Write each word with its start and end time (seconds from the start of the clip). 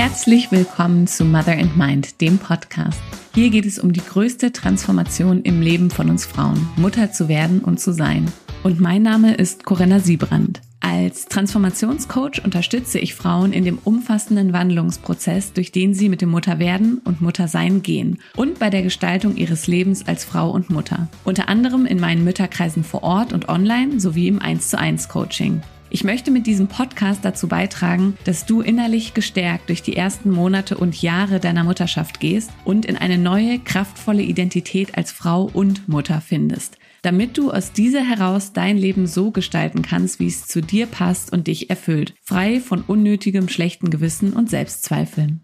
Herzlich 0.00 0.50
willkommen 0.50 1.06
zu 1.06 1.26
Mother 1.26 1.58
and 1.58 1.76
Mind, 1.76 2.22
dem 2.22 2.38
Podcast. 2.38 3.02
Hier 3.34 3.50
geht 3.50 3.66
es 3.66 3.78
um 3.78 3.92
die 3.92 4.00
größte 4.00 4.50
Transformation 4.50 5.42
im 5.42 5.60
Leben 5.60 5.90
von 5.90 6.08
uns 6.08 6.24
Frauen, 6.24 6.66
Mutter 6.76 7.12
zu 7.12 7.28
werden 7.28 7.60
und 7.60 7.80
zu 7.80 7.92
sein. 7.92 8.24
Und 8.62 8.80
mein 8.80 9.02
Name 9.02 9.34
ist 9.34 9.64
Corinna 9.66 10.00
Siebrand. 10.00 10.62
Als 10.80 11.26
Transformationscoach 11.26 12.42
unterstütze 12.42 12.98
ich 12.98 13.14
Frauen 13.14 13.52
in 13.52 13.66
dem 13.66 13.76
umfassenden 13.76 14.54
Wandlungsprozess, 14.54 15.52
durch 15.52 15.70
den 15.70 15.92
sie 15.92 16.08
mit 16.08 16.22
dem 16.22 16.30
Mutterwerden 16.30 17.02
und 17.04 17.20
Muttersein 17.20 17.82
gehen 17.82 18.20
und 18.36 18.58
bei 18.58 18.70
der 18.70 18.80
Gestaltung 18.80 19.36
ihres 19.36 19.66
Lebens 19.66 20.08
als 20.08 20.24
Frau 20.24 20.50
und 20.50 20.70
Mutter. 20.70 21.08
Unter 21.24 21.50
anderem 21.50 21.84
in 21.84 22.00
meinen 22.00 22.24
Mütterkreisen 22.24 22.84
vor 22.84 23.02
Ort 23.02 23.34
und 23.34 23.50
online 23.50 24.00
sowie 24.00 24.28
im 24.28 24.40
1 24.40 24.70
zu 24.70 24.78
1 24.78 25.10
Coaching. 25.10 25.60
Ich 25.92 26.04
möchte 26.04 26.30
mit 26.30 26.46
diesem 26.46 26.68
Podcast 26.68 27.24
dazu 27.24 27.48
beitragen, 27.48 28.16
dass 28.24 28.46
du 28.46 28.60
innerlich 28.60 29.12
gestärkt 29.12 29.68
durch 29.68 29.82
die 29.82 29.96
ersten 29.96 30.30
Monate 30.30 30.78
und 30.78 31.02
Jahre 31.02 31.40
deiner 31.40 31.64
Mutterschaft 31.64 32.20
gehst 32.20 32.52
und 32.64 32.86
in 32.86 32.96
eine 32.96 33.18
neue, 33.18 33.58
kraftvolle 33.58 34.22
Identität 34.22 34.96
als 34.96 35.10
Frau 35.10 35.50
und 35.52 35.88
Mutter 35.88 36.20
findest, 36.20 36.78
damit 37.02 37.36
du 37.36 37.50
aus 37.50 37.72
dieser 37.72 38.04
heraus 38.04 38.52
dein 38.52 38.78
Leben 38.78 39.08
so 39.08 39.32
gestalten 39.32 39.82
kannst, 39.82 40.20
wie 40.20 40.28
es 40.28 40.46
zu 40.46 40.60
dir 40.60 40.86
passt 40.86 41.32
und 41.32 41.48
dich 41.48 41.70
erfüllt, 41.70 42.14
frei 42.22 42.60
von 42.60 42.82
unnötigem 42.82 43.48
schlechten 43.48 43.90
Gewissen 43.90 44.32
und 44.32 44.48
Selbstzweifeln. 44.48 45.40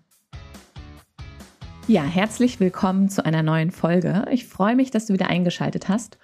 Ja, 1.89 2.05
herzlich 2.05 2.61
willkommen 2.61 3.09
zu 3.09 3.25
einer 3.25 3.43
neuen 3.43 3.73
Folge. 3.73 4.27
Ich 4.31 4.47
freue 4.47 4.77
mich, 4.77 4.93
dass 4.93 5.07
du 5.07 5.13
wieder 5.13 5.29
eingeschaltet 5.29 5.89
hast. 5.89 6.19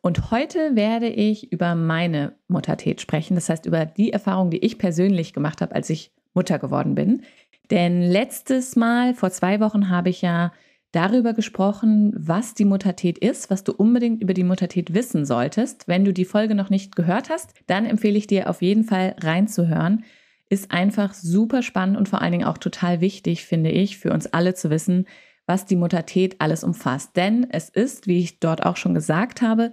Und 0.00 0.30
heute 0.30 0.76
werde 0.76 1.08
ich 1.08 1.52
über 1.52 1.74
meine 1.74 2.36
Muttertät 2.46 3.00
sprechen, 3.00 3.34
das 3.34 3.48
heißt 3.48 3.66
über 3.66 3.84
die 3.84 4.12
Erfahrung, 4.12 4.50
die 4.50 4.64
ich 4.64 4.78
persönlich 4.78 5.32
gemacht 5.32 5.60
habe, 5.60 5.74
als 5.74 5.90
ich 5.90 6.12
Mutter 6.34 6.58
geworden 6.58 6.94
bin. 6.94 7.22
Denn 7.70 8.02
letztes 8.02 8.76
Mal, 8.76 9.14
vor 9.14 9.30
zwei 9.30 9.60
Wochen, 9.60 9.90
habe 9.90 10.08
ich 10.08 10.22
ja 10.22 10.52
darüber 10.92 11.34
gesprochen, 11.34 12.14
was 12.16 12.54
die 12.54 12.64
Muttertät 12.64 13.18
ist, 13.18 13.50
was 13.50 13.64
du 13.64 13.72
unbedingt 13.72 14.22
über 14.22 14.34
die 14.34 14.44
Muttertät 14.44 14.94
wissen 14.94 15.26
solltest. 15.26 15.86
Wenn 15.86 16.04
du 16.04 16.12
die 16.12 16.24
Folge 16.24 16.54
noch 16.54 16.70
nicht 16.70 16.96
gehört 16.96 17.28
hast, 17.28 17.52
dann 17.66 17.84
empfehle 17.84 18.16
ich 18.16 18.26
dir 18.26 18.48
auf 18.48 18.62
jeden 18.62 18.84
Fall 18.84 19.14
reinzuhören. 19.20 20.04
Ist 20.48 20.70
einfach 20.70 21.12
super 21.12 21.62
spannend 21.62 21.98
und 21.98 22.08
vor 22.08 22.22
allen 22.22 22.32
Dingen 22.32 22.46
auch 22.46 22.56
total 22.56 23.02
wichtig, 23.02 23.44
finde 23.44 23.70
ich, 23.70 23.98
für 23.98 24.12
uns 24.12 24.26
alle 24.26 24.54
zu 24.54 24.70
wissen, 24.70 25.06
was 25.44 25.66
die 25.66 25.76
Muttertät 25.76 26.36
alles 26.38 26.64
umfasst. 26.64 27.16
Denn 27.16 27.46
es 27.50 27.68
ist, 27.68 28.06
wie 28.06 28.20
ich 28.20 28.40
dort 28.40 28.64
auch 28.64 28.76
schon 28.76 28.94
gesagt 28.94 29.42
habe, 29.42 29.72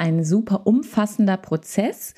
ein 0.00 0.24
super 0.24 0.66
umfassender 0.66 1.36
Prozess. 1.36 2.14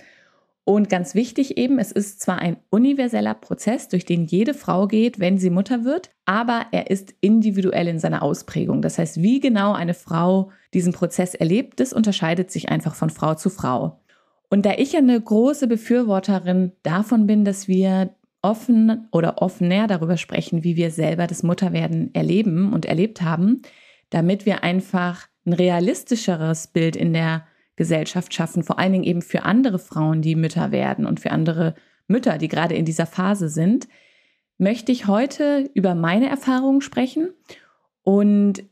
Und 0.64 0.88
ganz 0.88 1.16
wichtig 1.16 1.58
eben, 1.58 1.80
es 1.80 1.91
ist 1.91 2.20
zwar 2.20 2.38
ein 2.38 2.56
universeller 2.70 3.34
Prozess, 3.34 3.88
durch 3.88 4.05
den 4.05 4.25
jede 4.25 4.55
Frau 4.55 4.86
geht, 4.86 5.19
wenn 5.19 5.36
sie 5.36 5.50
Mutter 5.50 5.84
wird, 5.84 6.10
aber 6.25 6.66
er 6.70 6.88
ist 6.91 7.14
individuell 7.20 7.88
in 7.88 7.98
seiner 7.98 8.22
Ausprägung. 8.22 8.80
Das 8.80 8.97
heißt, 8.97 9.20
wie 9.20 9.41
genau 9.41 9.72
eine 9.72 9.94
Frau 9.94 10.53
diesen 10.72 10.92
Prozess 10.92 11.34
erlebt, 11.34 11.80
das 11.80 11.92
unterscheidet 11.92 12.53
sich 12.53 12.69
einfach 12.69 12.94
von 12.94 13.10
Frau 13.10 13.34
zu 13.34 13.50
Frau. 13.50 13.98
Und 14.50 14.64
da 14.64 14.75
ich 14.77 14.97
eine 14.97 15.20
große 15.20 15.66
Befürworterin 15.66 16.72
davon 16.84 17.27
bin, 17.27 17.44
dass 17.44 17.66
wir 17.66 18.14
offen 18.42 19.08
oder 19.10 19.42
offener 19.42 19.88
darüber 19.88 20.16
sprechen, 20.16 20.62
wie 20.62 20.77
wir 20.77 20.92
selber 20.92 21.27
das 21.27 21.42
Mutterwerden 21.42 22.14
erleben 22.14 22.72
und 22.72 22.86
erlebt 22.86 23.22
haben, 23.22 23.62
damit 24.10 24.47
wir 24.47 24.62
einfach 24.62 25.27
ein 25.44 25.55
realistischeres 25.55 26.69
Bild 26.69 26.94
in 26.94 27.12
der 27.12 27.47
Gesellschaft 27.77 28.34
schaffen, 28.34 28.62
vor 28.62 28.78
allen 28.78 28.92
Dingen 28.92 29.05
eben 29.05 29.23
für 29.23 29.45
andere 29.45 29.78
Frauen, 29.78 30.23
die 30.23 30.37
Mütter 30.37 30.73
werden 30.73 31.06
und 31.06 31.20
für 31.20 31.31
andere 31.31 31.75
Mütter, 32.06 32.39
die 32.39 32.48
gerade 32.48 32.75
in 32.75 32.84
dieser 32.84 33.06
Phase 33.06 33.48
sind, 33.48 33.89
möchte 34.59 34.92
ich 34.92 35.06
heute 35.06 35.70
über 35.75 35.94
meine 35.94 36.28
Erfahrungen 36.28 36.81
sprechen. 36.81 37.31
Und 38.03 38.65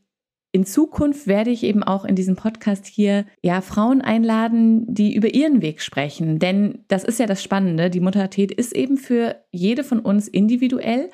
in 0.52 0.66
Zukunft 0.66 1.26
werde 1.26 1.50
ich 1.50 1.62
eben 1.62 1.82
auch 1.82 2.04
in 2.04 2.16
diesem 2.16 2.34
Podcast 2.34 2.86
hier 2.86 3.24
ja 3.40 3.60
Frauen 3.60 4.00
einladen, 4.02 4.92
die 4.92 5.14
über 5.14 5.32
ihren 5.32 5.62
Weg 5.62 5.80
sprechen, 5.80 6.38
denn 6.38 6.84
das 6.88 7.04
ist 7.04 7.20
ja 7.20 7.26
das 7.26 7.42
Spannende, 7.42 7.88
die 7.88 8.00
Muttertät 8.00 8.50
ist 8.50 8.74
eben 8.74 8.96
für 8.96 9.36
jede 9.52 9.84
von 9.84 10.00
uns 10.00 10.26
individuell. 10.26 11.10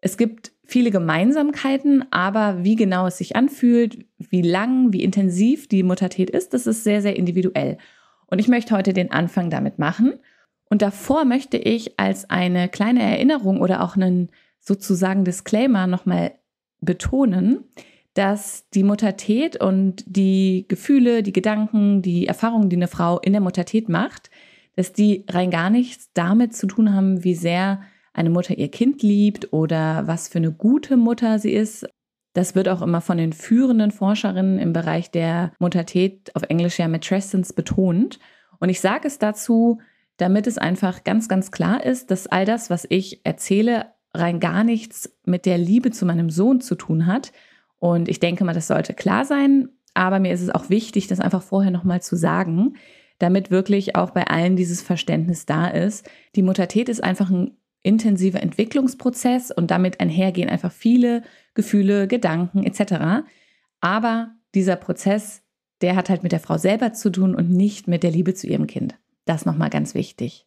Es 0.00 0.16
gibt 0.16 0.52
viele 0.68 0.90
Gemeinsamkeiten, 0.90 2.04
aber 2.12 2.62
wie 2.62 2.76
genau 2.76 3.06
es 3.06 3.16
sich 3.16 3.34
anfühlt, 3.34 4.04
wie 4.18 4.42
lang, 4.42 4.92
wie 4.92 5.02
intensiv 5.02 5.66
die 5.66 5.82
Muttertät 5.82 6.28
ist, 6.28 6.52
das 6.52 6.66
ist 6.66 6.84
sehr, 6.84 7.00
sehr 7.00 7.16
individuell. 7.16 7.78
Und 8.26 8.38
ich 8.38 8.48
möchte 8.48 8.76
heute 8.76 8.92
den 8.92 9.10
Anfang 9.10 9.48
damit 9.48 9.78
machen. 9.78 10.12
Und 10.68 10.82
davor 10.82 11.24
möchte 11.24 11.56
ich 11.56 11.98
als 11.98 12.28
eine 12.28 12.68
kleine 12.68 13.02
Erinnerung 13.02 13.62
oder 13.62 13.82
auch 13.82 13.96
einen 13.96 14.28
sozusagen 14.60 15.24
Disclaimer 15.24 15.86
nochmal 15.86 16.32
betonen, 16.82 17.64
dass 18.12 18.68
die 18.68 18.84
Muttertät 18.84 19.58
und 19.58 20.04
die 20.06 20.66
Gefühle, 20.68 21.22
die 21.22 21.32
Gedanken, 21.32 22.02
die 22.02 22.26
Erfahrungen, 22.26 22.68
die 22.68 22.76
eine 22.76 22.88
Frau 22.88 23.18
in 23.20 23.32
der 23.32 23.40
Muttertät 23.40 23.88
macht, 23.88 24.28
dass 24.76 24.92
die 24.92 25.24
rein 25.30 25.50
gar 25.50 25.70
nichts 25.70 26.10
damit 26.12 26.54
zu 26.54 26.66
tun 26.66 26.92
haben, 26.92 27.24
wie 27.24 27.34
sehr 27.34 27.80
eine 28.18 28.30
Mutter 28.30 28.58
ihr 28.58 28.70
Kind 28.70 29.02
liebt 29.02 29.52
oder 29.52 30.06
was 30.06 30.28
für 30.28 30.38
eine 30.38 30.52
gute 30.52 30.96
Mutter 30.96 31.38
sie 31.38 31.52
ist. 31.52 31.86
Das 32.34 32.54
wird 32.54 32.68
auch 32.68 32.82
immer 32.82 33.00
von 33.00 33.16
den 33.16 33.32
führenden 33.32 33.90
Forscherinnen 33.90 34.58
im 34.58 34.72
Bereich 34.72 35.10
der 35.10 35.52
Muttertät, 35.58 36.34
auf 36.34 36.42
Englisch 36.48 36.78
ja 36.78 36.88
Matrescence, 36.88 37.52
betont. 37.52 38.18
Und 38.60 38.68
ich 38.68 38.80
sage 38.80 39.06
es 39.08 39.18
dazu, 39.18 39.80
damit 40.18 40.46
es 40.46 40.58
einfach 40.58 41.04
ganz, 41.04 41.28
ganz 41.28 41.50
klar 41.50 41.84
ist, 41.84 42.10
dass 42.10 42.26
all 42.26 42.44
das, 42.44 42.70
was 42.70 42.86
ich 42.90 43.24
erzähle, 43.24 43.86
rein 44.12 44.40
gar 44.40 44.64
nichts 44.64 45.16
mit 45.24 45.46
der 45.46 45.58
Liebe 45.58 45.90
zu 45.90 46.04
meinem 46.04 46.28
Sohn 46.28 46.60
zu 46.60 46.74
tun 46.74 47.06
hat. 47.06 47.32
Und 47.78 48.08
ich 48.08 48.20
denke 48.20 48.44
mal, 48.44 48.54
das 48.54 48.66
sollte 48.66 48.94
klar 48.94 49.24
sein. 49.24 49.68
Aber 49.94 50.18
mir 50.18 50.32
ist 50.32 50.42
es 50.42 50.50
auch 50.50 50.70
wichtig, 50.70 51.06
das 51.06 51.20
einfach 51.20 51.42
vorher 51.42 51.70
nochmal 51.70 52.02
zu 52.02 52.16
sagen, 52.16 52.74
damit 53.18 53.50
wirklich 53.50 53.96
auch 53.96 54.10
bei 54.10 54.26
allen 54.26 54.56
dieses 54.56 54.82
Verständnis 54.82 55.46
da 55.46 55.68
ist. 55.68 56.08
Die 56.34 56.42
Muttertät 56.42 56.88
ist 56.88 57.02
einfach 57.02 57.30
ein 57.30 57.56
intensiver 57.82 58.42
Entwicklungsprozess 58.42 59.50
und 59.50 59.70
damit 59.70 60.00
einhergehen 60.00 60.48
einfach 60.48 60.72
viele 60.72 61.22
Gefühle, 61.54 62.08
Gedanken 62.08 62.64
etc. 62.64 63.26
Aber 63.80 64.32
dieser 64.54 64.76
Prozess, 64.76 65.42
der 65.80 65.96
hat 65.96 66.10
halt 66.10 66.22
mit 66.22 66.32
der 66.32 66.40
Frau 66.40 66.58
selber 66.58 66.92
zu 66.92 67.10
tun 67.10 67.34
und 67.34 67.50
nicht 67.50 67.88
mit 67.88 68.02
der 68.02 68.10
Liebe 68.10 68.34
zu 68.34 68.46
ihrem 68.46 68.66
Kind. 68.66 68.96
Das 69.24 69.46
nochmal 69.46 69.70
ganz 69.70 69.94
wichtig. 69.94 70.46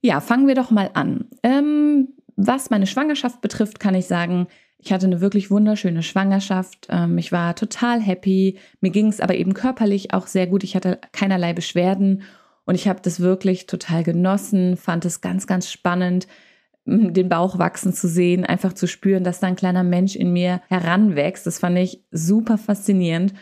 Ja, 0.00 0.20
fangen 0.20 0.48
wir 0.48 0.54
doch 0.54 0.70
mal 0.70 0.90
an. 0.94 1.26
Ähm, 1.42 2.08
was 2.36 2.70
meine 2.70 2.86
Schwangerschaft 2.86 3.40
betrifft, 3.40 3.78
kann 3.78 3.94
ich 3.94 4.06
sagen, 4.06 4.48
ich 4.78 4.92
hatte 4.92 5.06
eine 5.06 5.20
wirklich 5.20 5.50
wunderschöne 5.50 6.02
Schwangerschaft. 6.02 6.88
Ähm, 6.90 7.16
ich 7.18 7.30
war 7.30 7.54
total 7.54 8.00
happy. 8.00 8.58
Mir 8.80 8.90
ging 8.90 9.06
es 9.06 9.20
aber 9.20 9.36
eben 9.36 9.54
körperlich 9.54 10.12
auch 10.12 10.26
sehr 10.26 10.46
gut. 10.46 10.64
Ich 10.64 10.74
hatte 10.74 10.98
keinerlei 11.12 11.52
Beschwerden 11.52 12.22
und 12.64 12.74
ich 12.74 12.88
habe 12.88 13.00
das 13.02 13.20
wirklich 13.20 13.66
total 13.66 14.02
genossen, 14.02 14.76
fand 14.76 15.04
es 15.04 15.20
ganz, 15.20 15.46
ganz 15.46 15.70
spannend 15.70 16.26
den 16.84 17.28
Bauch 17.28 17.58
wachsen 17.58 17.92
zu 17.92 18.08
sehen, 18.08 18.44
einfach 18.44 18.72
zu 18.72 18.86
spüren, 18.86 19.24
dass 19.24 19.40
da 19.40 19.46
ein 19.46 19.56
kleiner 19.56 19.84
Mensch 19.84 20.16
in 20.16 20.32
mir 20.32 20.60
heranwächst. 20.68 21.46
Das 21.46 21.58
fand 21.58 21.78
ich 21.78 22.04
super 22.10 22.58
faszinierend. 22.58 23.34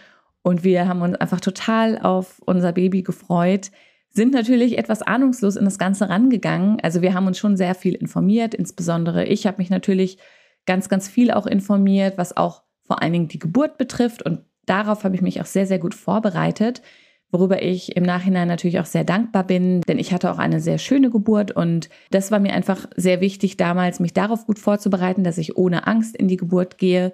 Und 0.42 0.64
wir 0.64 0.88
haben 0.88 1.02
uns 1.02 1.16
einfach 1.16 1.40
total 1.40 1.98
auf 1.98 2.40
unser 2.46 2.72
Baby 2.72 3.02
gefreut, 3.02 3.70
sind 4.12 4.32
natürlich 4.32 4.78
etwas 4.78 5.02
ahnungslos 5.02 5.56
in 5.56 5.64
das 5.64 5.78
Ganze 5.78 6.08
rangegangen. 6.08 6.80
Also 6.80 7.00
wir 7.02 7.14
haben 7.14 7.26
uns 7.26 7.38
schon 7.38 7.56
sehr 7.56 7.74
viel 7.74 7.94
informiert, 7.94 8.54
insbesondere 8.54 9.24
ich 9.24 9.46
habe 9.46 9.58
mich 9.58 9.70
natürlich 9.70 10.18
ganz, 10.66 10.88
ganz 10.88 11.08
viel 11.08 11.30
auch 11.30 11.46
informiert, 11.46 12.18
was 12.18 12.36
auch 12.36 12.62
vor 12.82 13.02
allen 13.02 13.12
Dingen 13.12 13.28
die 13.28 13.38
Geburt 13.38 13.78
betrifft. 13.78 14.22
Und 14.22 14.40
darauf 14.66 15.04
habe 15.04 15.14
ich 15.14 15.22
mich 15.22 15.40
auch 15.40 15.46
sehr, 15.46 15.66
sehr 15.66 15.78
gut 15.78 15.94
vorbereitet 15.94 16.82
worüber 17.30 17.62
ich 17.62 17.96
im 17.96 18.02
Nachhinein 18.02 18.48
natürlich 18.48 18.80
auch 18.80 18.86
sehr 18.86 19.04
dankbar 19.04 19.44
bin, 19.44 19.80
denn 19.82 19.98
ich 19.98 20.12
hatte 20.12 20.30
auch 20.30 20.38
eine 20.38 20.60
sehr 20.60 20.78
schöne 20.78 21.10
Geburt 21.10 21.52
und 21.52 21.88
das 22.10 22.30
war 22.30 22.40
mir 22.40 22.52
einfach 22.52 22.86
sehr 22.96 23.20
wichtig 23.20 23.56
damals, 23.56 24.00
mich 24.00 24.12
darauf 24.12 24.46
gut 24.46 24.58
vorzubereiten, 24.58 25.24
dass 25.24 25.38
ich 25.38 25.56
ohne 25.56 25.86
Angst 25.86 26.16
in 26.16 26.28
die 26.28 26.36
Geburt 26.36 26.78
gehe. 26.78 27.12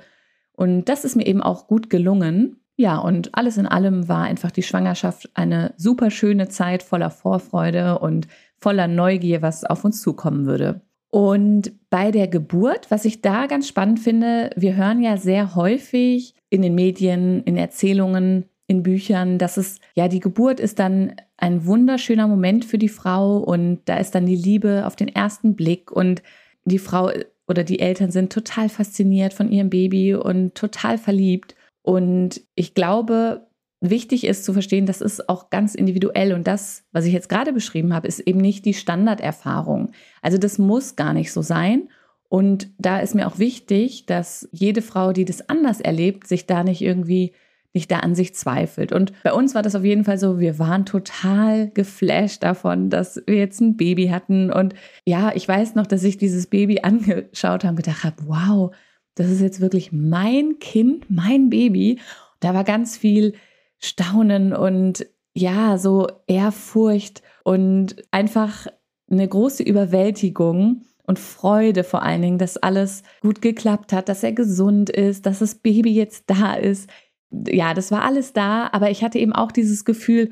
Und 0.52 0.86
das 0.88 1.04
ist 1.04 1.16
mir 1.16 1.26
eben 1.26 1.42
auch 1.42 1.66
gut 1.66 1.90
gelungen. 1.90 2.60
Ja, 2.76 2.98
und 2.98 3.34
alles 3.34 3.56
in 3.56 3.66
allem 3.66 4.08
war 4.08 4.24
einfach 4.24 4.50
die 4.50 4.62
Schwangerschaft 4.62 5.30
eine 5.34 5.74
super 5.76 6.10
schöne 6.10 6.48
Zeit 6.48 6.82
voller 6.82 7.10
Vorfreude 7.10 7.98
und 7.98 8.28
voller 8.58 8.88
Neugier, 8.88 9.42
was 9.42 9.64
auf 9.64 9.84
uns 9.84 10.02
zukommen 10.02 10.46
würde. 10.46 10.82
Und 11.10 11.72
bei 11.88 12.10
der 12.10 12.28
Geburt, 12.28 12.90
was 12.90 13.04
ich 13.04 13.22
da 13.22 13.46
ganz 13.46 13.68
spannend 13.68 14.00
finde, 14.00 14.50
wir 14.56 14.76
hören 14.76 15.02
ja 15.02 15.16
sehr 15.16 15.54
häufig 15.54 16.34
in 16.50 16.62
den 16.62 16.74
Medien, 16.74 17.42
in 17.44 17.56
Erzählungen, 17.56 18.44
in 18.66 18.82
Büchern, 18.82 19.38
dass 19.38 19.56
es, 19.56 19.80
ja, 19.94 20.08
die 20.08 20.20
Geburt 20.20 20.58
ist 20.60 20.78
dann 20.78 21.14
ein 21.36 21.66
wunderschöner 21.66 22.26
Moment 22.26 22.64
für 22.64 22.78
die 22.78 22.88
Frau 22.88 23.38
und 23.38 23.80
da 23.84 23.98
ist 23.98 24.14
dann 24.14 24.26
die 24.26 24.36
Liebe 24.36 24.86
auf 24.86 24.96
den 24.96 25.08
ersten 25.08 25.54
Blick 25.54 25.92
und 25.92 26.22
die 26.64 26.78
Frau 26.78 27.10
oder 27.46 27.62
die 27.62 27.78
Eltern 27.78 28.10
sind 28.10 28.32
total 28.32 28.68
fasziniert 28.68 29.32
von 29.32 29.50
ihrem 29.50 29.70
Baby 29.70 30.14
und 30.14 30.56
total 30.56 30.98
verliebt. 30.98 31.54
Und 31.82 32.40
ich 32.56 32.74
glaube, 32.74 33.46
wichtig 33.80 34.24
ist 34.24 34.44
zu 34.44 34.52
verstehen, 34.52 34.86
das 34.86 35.00
ist 35.00 35.28
auch 35.28 35.50
ganz 35.50 35.76
individuell 35.76 36.32
und 36.32 36.48
das, 36.48 36.84
was 36.90 37.04
ich 37.04 37.12
jetzt 37.12 37.28
gerade 37.28 37.52
beschrieben 37.52 37.94
habe, 37.94 38.08
ist 38.08 38.18
eben 38.20 38.40
nicht 38.40 38.64
die 38.64 38.74
Standarderfahrung. 38.74 39.92
Also 40.22 40.38
das 40.38 40.58
muss 40.58 40.96
gar 40.96 41.12
nicht 41.12 41.32
so 41.32 41.42
sein. 41.42 41.88
Und 42.28 42.70
da 42.78 42.98
ist 42.98 43.14
mir 43.14 43.28
auch 43.28 43.38
wichtig, 43.38 44.06
dass 44.06 44.48
jede 44.50 44.82
Frau, 44.82 45.12
die 45.12 45.24
das 45.24 45.48
anders 45.48 45.80
erlebt, 45.80 46.26
sich 46.26 46.46
da 46.46 46.64
nicht 46.64 46.82
irgendwie 46.82 47.32
nicht 47.76 47.90
da 47.90 47.98
an 47.98 48.14
sich 48.14 48.34
zweifelt. 48.34 48.90
Und 48.90 49.12
bei 49.22 49.32
uns 49.32 49.54
war 49.54 49.62
das 49.62 49.74
auf 49.74 49.84
jeden 49.84 50.04
Fall 50.04 50.18
so, 50.18 50.40
wir 50.40 50.58
waren 50.58 50.86
total 50.86 51.68
geflasht 51.70 52.42
davon, 52.42 52.90
dass 52.90 53.22
wir 53.26 53.36
jetzt 53.36 53.60
ein 53.60 53.76
Baby 53.76 54.08
hatten. 54.08 54.50
Und 54.50 54.74
ja, 55.04 55.30
ich 55.34 55.46
weiß 55.46 55.74
noch, 55.74 55.86
dass 55.86 56.02
ich 56.02 56.16
dieses 56.16 56.46
Baby 56.46 56.80
angeschaut 56.82 57.62
habe 57.62 57.68
und 57.68 57.76
gedacht 57.76 58.02
habe, 58.02 58.16
wow, 58.26 58.74
das 59.14 59.30
ist 59.30 59.40
jetzt 59.40 59.60
wirklich 59.60 59.92
mein 59.92 60.58
Kind, 60.58 61.10
mein 61.10 61.50
Baby. 61.50 62.00
Da 62.40 62.54
war 62.54 62.64
ganz 62.64 62.96
viel 62.96 63.34
Staunen 63.78 64.54
und 64.54 65.06
ja, 65.34 65.76
so 65.76 66.08
Ehrfurcht 66.26 67.22
und 67.44 67.96
einfach 68.10 68.66
eine 69.10 69.28
große 69.28 69.62
Überwältigung 69.62 70.82
und 71.06 71.18
Freude 71.18 71.84
vor 71.84 72.02
allen 72.02 72.22
Dingen, 72.22 72.38
dass 72.38 72.56
alles 72.56 73.02
gut 73.20 73.40
geklappt 73.40 73.92
hat, 73.92 74.08
dass 74.08 74.22
er 74.22 74.32
gesund 74.32 74.90
ist, 74.90 75.26
dass 75.26 75.38
das 75.38 75.56
Baby 75.56 75.92
jetzt 75.92 76.24
da 76.26 76.54
ist. 76.54 76.90
Ja, 77.30 77.74
das 77.74 77.90
war 77.90 78.02
alles 78.02 78.32
da, 78.32 78.68
aber 78.72 78.90
ich 78.90 79.02
hatte 79.02 79.18
eben 79.18 79.32
auch 79.32 79.52
dieses 79.52 79.84
Gefühl, 79.84 80.30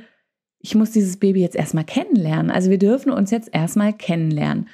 ich 0.61 0.75
muss 0.75 0.93
dieses 0.93 1.19
Baby 1.19 1.41
jetzt 1.41 1.57
erstmal 1.57 1.85
kennenlernen. 1.85 2.51
Also 2.51 2.71
wir 2.71 2.79
dürfen 2.79 3.13
uns 3.13 3.31
jetzt 3.31 3.51
erstmal 3.53 3.93
kennenlernen. 3.93 4.69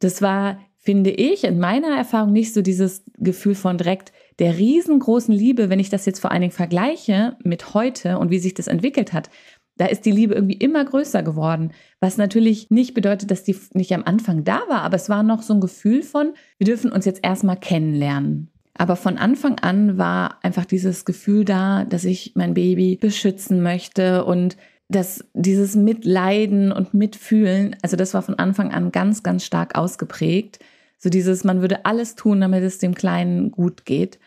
Das 0.00 0.20
war, 0.20 0.60
finde 0.76 1.10
ich, 1.10 1.44
in 1.44 1.58
meiner 1.58 1.96
Erfahrung 1.96 2.32
nicht 2.32 2.52
so 2.52 2.60
dieses 2.60 3.04
Gefühl 3.16 3.54
von 3.54 3.78
direkt 3.78 4.12
der 4.38 4.58
riesengroßen 4.58 5.34
Liebe, 5.34 5.70
wenn 5.70 5.80
ich 5.80 5.88
das 5.88 6.06
jetzt 6.06 6.20
vor 6.20 6.30
allen 6.30 6.42
Dingen 6.42 6.52
vergleiche 6.52 7.36
mit 7.42 7.72
heute 7.72 8.18
und 8.18 8.30
wie 8.30 8.38
sich 8.38 8.54
das 8.54 8.66
entwickelt 8.66 9.12
hat. 9.12 9.30
Da 9.76 9.86
ist 9.86 10.04
die 10.04 10.10
Liebe 10.10 10.34
irgendwie 10.34 10.58
immer 10.58 10.84
größer 10.84 11.22
geworden, 11.22 11.72
was 12.00 12.18
natürlich 12.18 12.68
nicht 12.68 12.92
bedeutet, 12.92 13.30
dass 13.30 13.44
die 13.44 13.56
nicht 13.72 13.94
am 13.94 14.04
Anfang 14.04 14.44
da 14.44 14.60
war, 14.68 14.82
aber 14.82 14.96
es 14.96 15.08
war 15.08 15.22
noch 15.22 15.40
so 15.40 15.54
ein 15.54 15.60
Gefühl 15.62 16.02
von, 16.02 16.34
wir 16.58 16.66
dürfen 16.66 16.92
uns 16.92 17.06
jetzt 17.06 17.24
erstmal 17.24 17.56
kennenlernen. 17.56 18.50
Aber 18.74 18.96
von 18.96 19.18
Anfang 19.18 19.58
an 19.58 19.98
war 19.98 20.38
einfach 20.42 20.64
dieses 20.64 21.04
Gefühl 21.04 21.44
da, 21.44 21.84
dass 21.84 22.04
ich 22.04 22.32
mein 22.34 22.54
Baby 22.54 22.96
beschützen 22.96 23.62
möchte 23.62 24.24
und 24.24 24.56
dass 24.88 25.24
dieses 25.34 25.76
Mitleiden 25.76 26.72
und 26.72 26.94
Mitfühlen, 26.94 27.76
also 27.82 27.96
das 27.96 28.12
war 28.12 28.22
von 28.22 28.38
Anfang 28.38 28.72
an 28.72 28.90
ganz, 28.90 29.22
ganz 29.22 29.44
stark 29.44 29.76
ausgeprägt. 29.76 30.58
So 30.98 31.10
dieses, 31.10 31.44
man 31.44 31.60
würde 31.60 31.84
alles 31.84 32.16
tun, 32.16 32.40
damit 32.40 32.62
es 32.62 32.78
dem 32.78 32.94
Kleinen 32.94 33.52
gut 33.52 33.84
geht. 33.84 34.18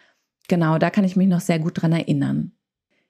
Genau, 0.48 0.78
da 0.78 0.90
kann 0.90 1.04
ich 1.04 1.16
mich 1.16 1.28
noch 1.28 1.42
sehr 1.42 1.60
gut 1.60 1.82
dran 1.82 1.92
erinnern. 1.92 2.54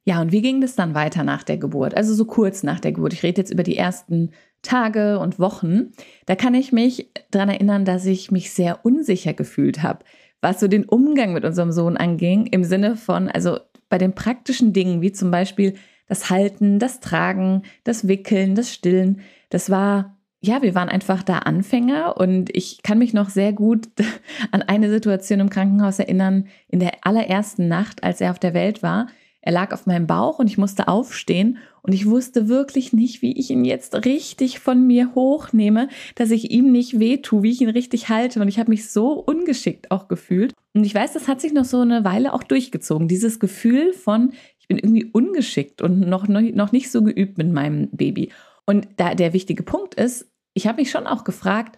Ja, 0.05 0.19
und 0.19 0.31
wie 0.31 0.41
ging 0.41 0.59
das 0.59 0.75
dann 0.75 0.95
weiter 0.95 1.23
nach 1.23 1.43
der 1.43 1.57
Geburt? 1.57 1.95
Also 1.95 2.13
so 2.13 2.25
kurz 2.25 2.63
nach 2.63 2.79
der 2.79 2.91
Geburt. 2.91 3.13
Ich 3.13 3.23
rede 3.23 3.39
jetzt 3.39 3.53
über 3.53 3.63
die 3.63 3.77
ersten 3.77 4.31
Tage 4.61 5.19
und 5.19 5.39
Wochen. 5.39 5.91
Da 6.25 6.35
kann 6.35 6.55
ich 6.55 6.71
mich 6.73 7.09
dran 7.31 7.49
erinnern, 7.49 7.85
dass 7.85 8.05
ich 8.05 8.31
mich 8.31 8.51
sehr 8.51 8.85
unsicher 8.85 9.33
gefühlt 9.33 9.81
habe, 9.81 10.03
was 10.43 10.59
so 10.59 10.67
den 10.67 10.85
Umgang 10.85 11.33
mit 11.33 11.45
unserem 11.45 11.71
Sohn 11.71 11.97
anging, 11.97 12.45
im 12.47 12.63
Sinne 12.63 12.95
von, 12.95 13.29
also 13.29 13.59
bei 13.89 13.97
den 13.97 14.13
praktischen 14.13 14.73
Dingen, 14.73 15.01
wie 15.01 15.11
zum 15.11 15.31
Beispiel 15.31 15.75
das 16.07 16.29
Halten, 16.29 16.79
das 16.79 16.99
Tragen, 16.99 17.63
das 17.83 18.07
Wickeln, 18.07 18.55
das 18.55 18.73
Stillen. 18.73 19.21
Das 19.49 19.69
war, 19.69 20.17
ja, 20.41 20.61
wir 20.61 20.75
waren 20.75 20.89
einfach 20.89 21.23
da 21.23 21.39
Anfänger 21.39 22.17
und 22.17 22.55
ich 22.55 22.83
kann 22.83 22.99
mich 22.99 23.13
noch 23.13 23.29
sehr 23.29 23.53
gut 23.53 23.87
an 24.51 24.61
eine 24.61 24.89
Situation 24.89 25.39
im 25.39 25.49
Krankenhaus 25.49 25.99
erinnern, 25.99 26.47
in 26.67 26.79
der 26.79 26.91
allerersten 27.01 27.67
Nacht, 27.67 28.03
als 28.03 28.19
er 28.19 28.31
auf 28.31 28.39
der 28.39 28.53
Welt 28.53 28.83
war 28.83 29.07
er 29.45 29.51
lag 29.51 29.73
auf 29.73 29.85
meinem 29.85 30.07
Bauch 30.07 30.39
und 30.39 30.47
ich 30.47 30.57
musste 30.57 30.87
aufstehen 30.87 31.57
und 31.81 31.91
ich 31.91 32.05
wusste 32.05 32.47
wirklich 32.47 32.93
nicht, 32.93 33.21
wie 33.21 33.37
ich 33.37 33.49
ihn 33.49 33.65
jetzt 33.65 34.05
richtig 34.05 34.59
von 34.59 34.87
mir 34.87 35.13
hochnehme, 35.15 35.89
dass 36.15 36.31
ich 36.31 36.49
ihm 36.49 36.71
nicht 36.71 36.97
wehtue, 36.97 37.43
wie 37.43 37.51
ich 37.51 37.59
ihn 37.59 37.69
richtig 37.69 38.07
halte. 38.07 38.39
Und 38.39 38.47
ich 38.47 38.57
habe 38.57 38.71
mich 38.71 38.89
so 38.89 39.11
ungeschickt 39.11 39.91
auch 39.91 40.07
gefühlt. 40.07 40.53
Und 40.73 40.85
ich 40.85 40.95
weiß, 40.95 41.11
das 41.11 41.27
hat 41.27 41.41
sich 41.41 41.51
noch 41.51 41.65
so 41.65 41.81
eine 41.81 42.05
Weile 42.05 42.31
auch 42.31 42.43
durchgezogen. 42.43 43.09
Dieses 43.09 43.37
Gefühl 43.41 43.91
von, 43.91 44.31
ich 44.59 44.69
bin 44.69 44.77
irgendwie 44.77 45.11
ungeschickt 45.11 45.81
und 45.81 45.99
noch, 45.99 46.29
noch 46.29 46.71
nicht 46.71 46.89
so 46.89 47.03
geübt 47.03 47.37
mit 47.37 47.51
meinem 47.51 47.89
Baby. 47.91 48.29
Und 48.65 48.87
da 48.95 49.13
der 49.13 49.33
wichtige 49.33 49.63
Punkt 49.63 49.95
ist, 49.95 50.31
ich 50.53 50.67
habe 50.67 50.79
mich 50.79 50.89
schon 50.89 51.05
auch 51.05 51.25
gefragt, 51.25 51.77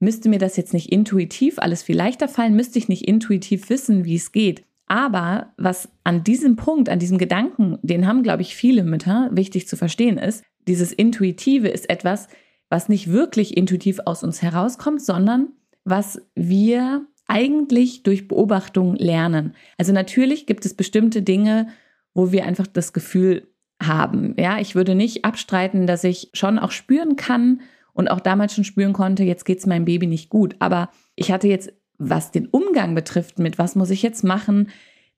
müsste 0.00 0.28
mir 0.28 0.38
das 0.38 0.58
jetzt 0.58 0.74
nicht 0.74 0.92
intuitiv 0.92 1.58
alles 1.58 1.82
viel 1.82 1.96
leichter 1.96 2.28
fallen? 2.28 2.56
Müsste 2.56 2.78
ich 2.78 2.90
nicht 2.90 3.08
intuitiv 3.08 3.70
wissen, 3.70 4.04
wie 4.04 4.16
es 4.16 4.32
geht? 4.32 4.64
Aber 4.86 5.52
was 5.56 5.88
an 6.04 6.22
diesem 6.22 6.56
Punkt, 6.56 6.88
an 6.88 6.98
diesem 6.98 7.18
Gedanken, 7.18 7.78
den 7.82 8.06
haben, 8.06 8.22
glaube 8.22 8.42
ich, 8.42 8.54
viele 8.54 8.84
Mütter, 8.84 9.28
wichtig 9.32 9.66
zu 9.68 9.76
verstehen 9.76 10.18
ist, 10.18 10.44
dieses 10.68 10.92
Intuitive 10.92 11.68
ist 11.68 11.90
etwas, 11.90 12.28
was 12.68 12.88
nicht 12.88 13.10
wirklich 13.10 13.56
intuitiv 13.56 14.00
aus 14.04 14.22
uns 14.22 14.42
herauskommt, 14.42 15.02
sondern 15.02 15.48
was 15.84 16.20
wir 16.34 17.06
eigentlich 17.28 18.02
durch 18.02 18.28
Beobachtung 18.28 18.94
lernen. 18.96 19.54
Also 19.78 19.92
natürlich 19.92 20.46
gibt 20.46 20.64
es 20.64 20.74
bestimmte 20.74 21.22
Dinge, 21.22 21.68
wo 22.14 22.32
wir 22.32 22.44
einfach 22.44 22.66
das 22.66 22.92
Gefühl 22.92 23.48
haben. 23.82 24.34
Ja, 24.38 24.58
ich 24.58 24.74
würde 24.74 24.94
nicht 24.94 25.24
abstreiten, 25.24 25.86
dass 25.86 26.04
ich 26.04 26.30
schon 26.32 26.58
auch 26.58 26.70
spüren 26.70 27.16
kann 27.16 27.60
und 27.92 28.08
auch 28.08 28.20
damals 28.20 28.54
schon 28.54 28.64
spüren 28.64 28.92
konnte, 28.92 29.24
jetzt 29.24 29.44
geht 29.44 29.58
es 29.58 29.66
meinem 29.66 29.84
Baby 29.84 30.06
nicht 30.06 30.30
gut. 30.30 30.56
Aber 30.60 30.90
ich 31.14 31.32
hatte 31.32 31.48
jetzt 31.48 31.72
was 31.98 32.30
den 32.30 32.46
Umgang 32.46 32.94
betrifft, 32.94 33.38
mit 33.38 33.58
was 33.58 33.74
muss 33.74 33.90
ich 33.90 34.02
jetzt 34.02 34.24
machen, 34.24 34.68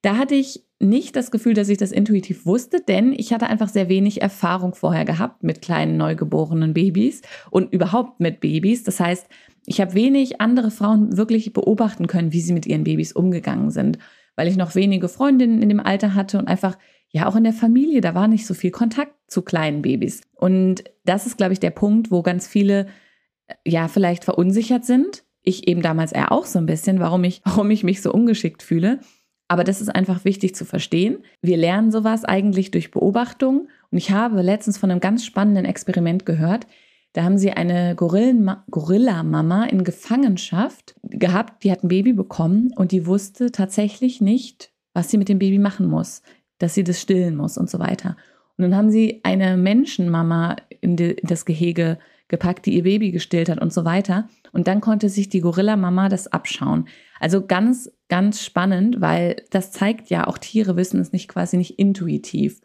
da 0.02 0.16
hatte 0.16 0.34
ich 0.34 0.64
nicht 0.80 1.16
das 1.16 1.32
Gefühl, 1.32 1.54
dass 1.54 1.68
ich 1.68 1.78
das 1.78 1.90
intuitiv 1.90 2.46
wusste, 2.46 2.80
denn 2.80 3.12
ich 3.12 3.32
hatte 3.32 3.48
einfach 3.48 3.68
sehr 3.68 3.88
wenig 3.88 4.22
Erfahrung 4.22 4.74
vorher 4.74 5.04
gehabt 5.04 5.42
mit 5.42 5.60
kleinen 5.60 5.96
neugeborenen 5.96 6.72
Babys 6.72 7.22
und 7.50 7.72
überhaupt 7.72 8.20
mit 8.20 8.40
Babys. 8.40 8.84
Das 8.84 9.00
heißt, 9.00 9.26
ich 9.66 9.80
habe 9.80 9.94
wenig 9.94 10.40
andere 10.40 10.70
Frauen 10.70 11.16
wirklich 11.16 11.52
beobachten 11.52 12.06
können, 12.06 12.32
wie 12.32 12.40
sie 12.40 12.52
mit 12.52 12.64
ihren 12.64 12.84
Babys 12.84 13.12
umgegangen 13.12 13.70
sind, 13.70 13.98
weil 14.36 14.46
ich 14.46 14.56
noch 14.56 14.76
wenige 14.76 15.08
Freundinnen 15.08 15.62
in 15.62 15.68
dem 15.68 15.80
Alter 15.80 16.14
hatte 16.14 16.38
und 16.38 16.46
einfach 16.46 16.78
ja 17.10 17.26
auch 17.26 17.34
in 17.34 17.44
der 17.44 17.52
Familie, 17.52 18.00
da 18.00 18.14
war 18.14 18.28
nicht 18.28 18.46
so 18.46 18.54
viel 18.54 18.70
Kontakt 18.70 19.14
zu 19.26 19.42
kleinen 19.42 19.82
Babys. 19.82 20.20
Und 20.36 20.84
das 21.04 21.26
ist, 21.26 21.38
glaube 21.38 21.54
ich, 21.54 21.60
der 21.60 21.70
Punkt, 21.70 22.12
wo 22.12 22.22
ganz 22.22 22.46
viele 22.46 22.86
ja 23.64 23.88
vielleicht 23.88 24.24
verunsichert 24.24 24.84
sind 24.84 25.24
ich 25.48 25.66
eben 25.66 25.82
damals 25.82 26.12
eher 26.12 26.32
auch 26.32 26.44
so 26.46 26.58
ein 26.58 26.66
bisschen, 26.66 27.00
warum 27.00 27.24
ich, 27.24 27.40
warum 27.44 27.70
ich 27.70 27.84
mich 27.84 28.02
so 28.02 28.12
ungeschickt 28.12 28.62
fühle. 28.62 29.00
Aber 29.48 29.64
das 29.64 29.80
ist 29.80 29.88
einfach 29.88 30.24
wichtig 30.24 30.54
zu 30.54 30.64
verstehen. 30.64 31.24
Wir 31.40 31.56
lernen 31.56 31.90
sowas 31.90 32.24
eigentlich 32.24 32.70
durch 32.70 32.90
Beobachtung. 32.90 33.68
Und 33.90 33.98
ich 33.98 34.10
habe 34.10 34.42
letztens 34.42 34.76
von 34.76 34.90
einem 34.90 35.00
ganz 35.00 35.24
spannenden 35.24 35.64
Experiment 35.64 36.26
gehört. 36.26 36.66
Da 37.14 37.24
haben 37.24 37.38
sie 37.38 37.50
eine 37.50 37.96
Gorilla-Mama 37.96 39.64
in 39.64 39.82
Gefangenschaft 39.82 40.94
gehabt, 41.02 41.64
die 41.64 41.72
hat 41.72 41.82
ein 41.82 41.88
Baby 41.88 42.12
bekommen 42.12 42.70
und 42.76 42.92
die 42.92 43.06
wusste 43.06 43.50
tatsächlich 43.50 44.20
nicht, 44.20 44.70
was 44.92 45.10
sie 45.10 45.16
mit 45.16 45.30
dem 45.30 45.38
Baby 45.38 45.58
machen 45.58 45.86
muss, 45.86 46.22
dass 46.58 46.74
sie 46.74 46.84
das 46.84 47.00
stillen 47.00 47.34
muss 47.34 47.56
und 47.56 47.70
so 47.70 47.78
weiter. 47.78 48.16
Und 48.56 48.64
dann 48.64 48.76
haben 48.76 48.90
sie 48.90 49.20
eine 49.22 49.56
Menschenmama 49.56 50.56
in 50.80 50.96
das 51.22 51.46
Gehege 51.46 51.98
gepackt, 52.28 52.66
die 52.66 52.74
ihr 52.74 52.82
Baby 52.82 53.10
gestillt 53.10 53.48
hat 53.48 53.60
und 53.60 53.72
so 53.72 53.84
weiter. 53.84 54.28
Und 54.52 54.68
dann 54.68 54.80
konnte 54.80 55.08
sich 55.08 55.28
die 55.28 55.40
Gorilla-Mama 55.40 56.08
das 56.08 56.28
abschauen. 56.28 56.88
Also 57.20 57.44
ganz, 57.46 57.90
ganz 58.08 58.44
spannend, 58.44 59.00
weil 59.00 59.42
das 59.50 59.72
zeigt 59.72 60.10
ja, 60.10 60.26
auch 60.26 60.38
Tiere 60.38 60.76
wissen 60.76 61.00
es 61.00 61.12
nicht 61.12 61.28
quasi 61.28 61.56
nicht 61.56 61.78
intuitiv. 61.78 62.60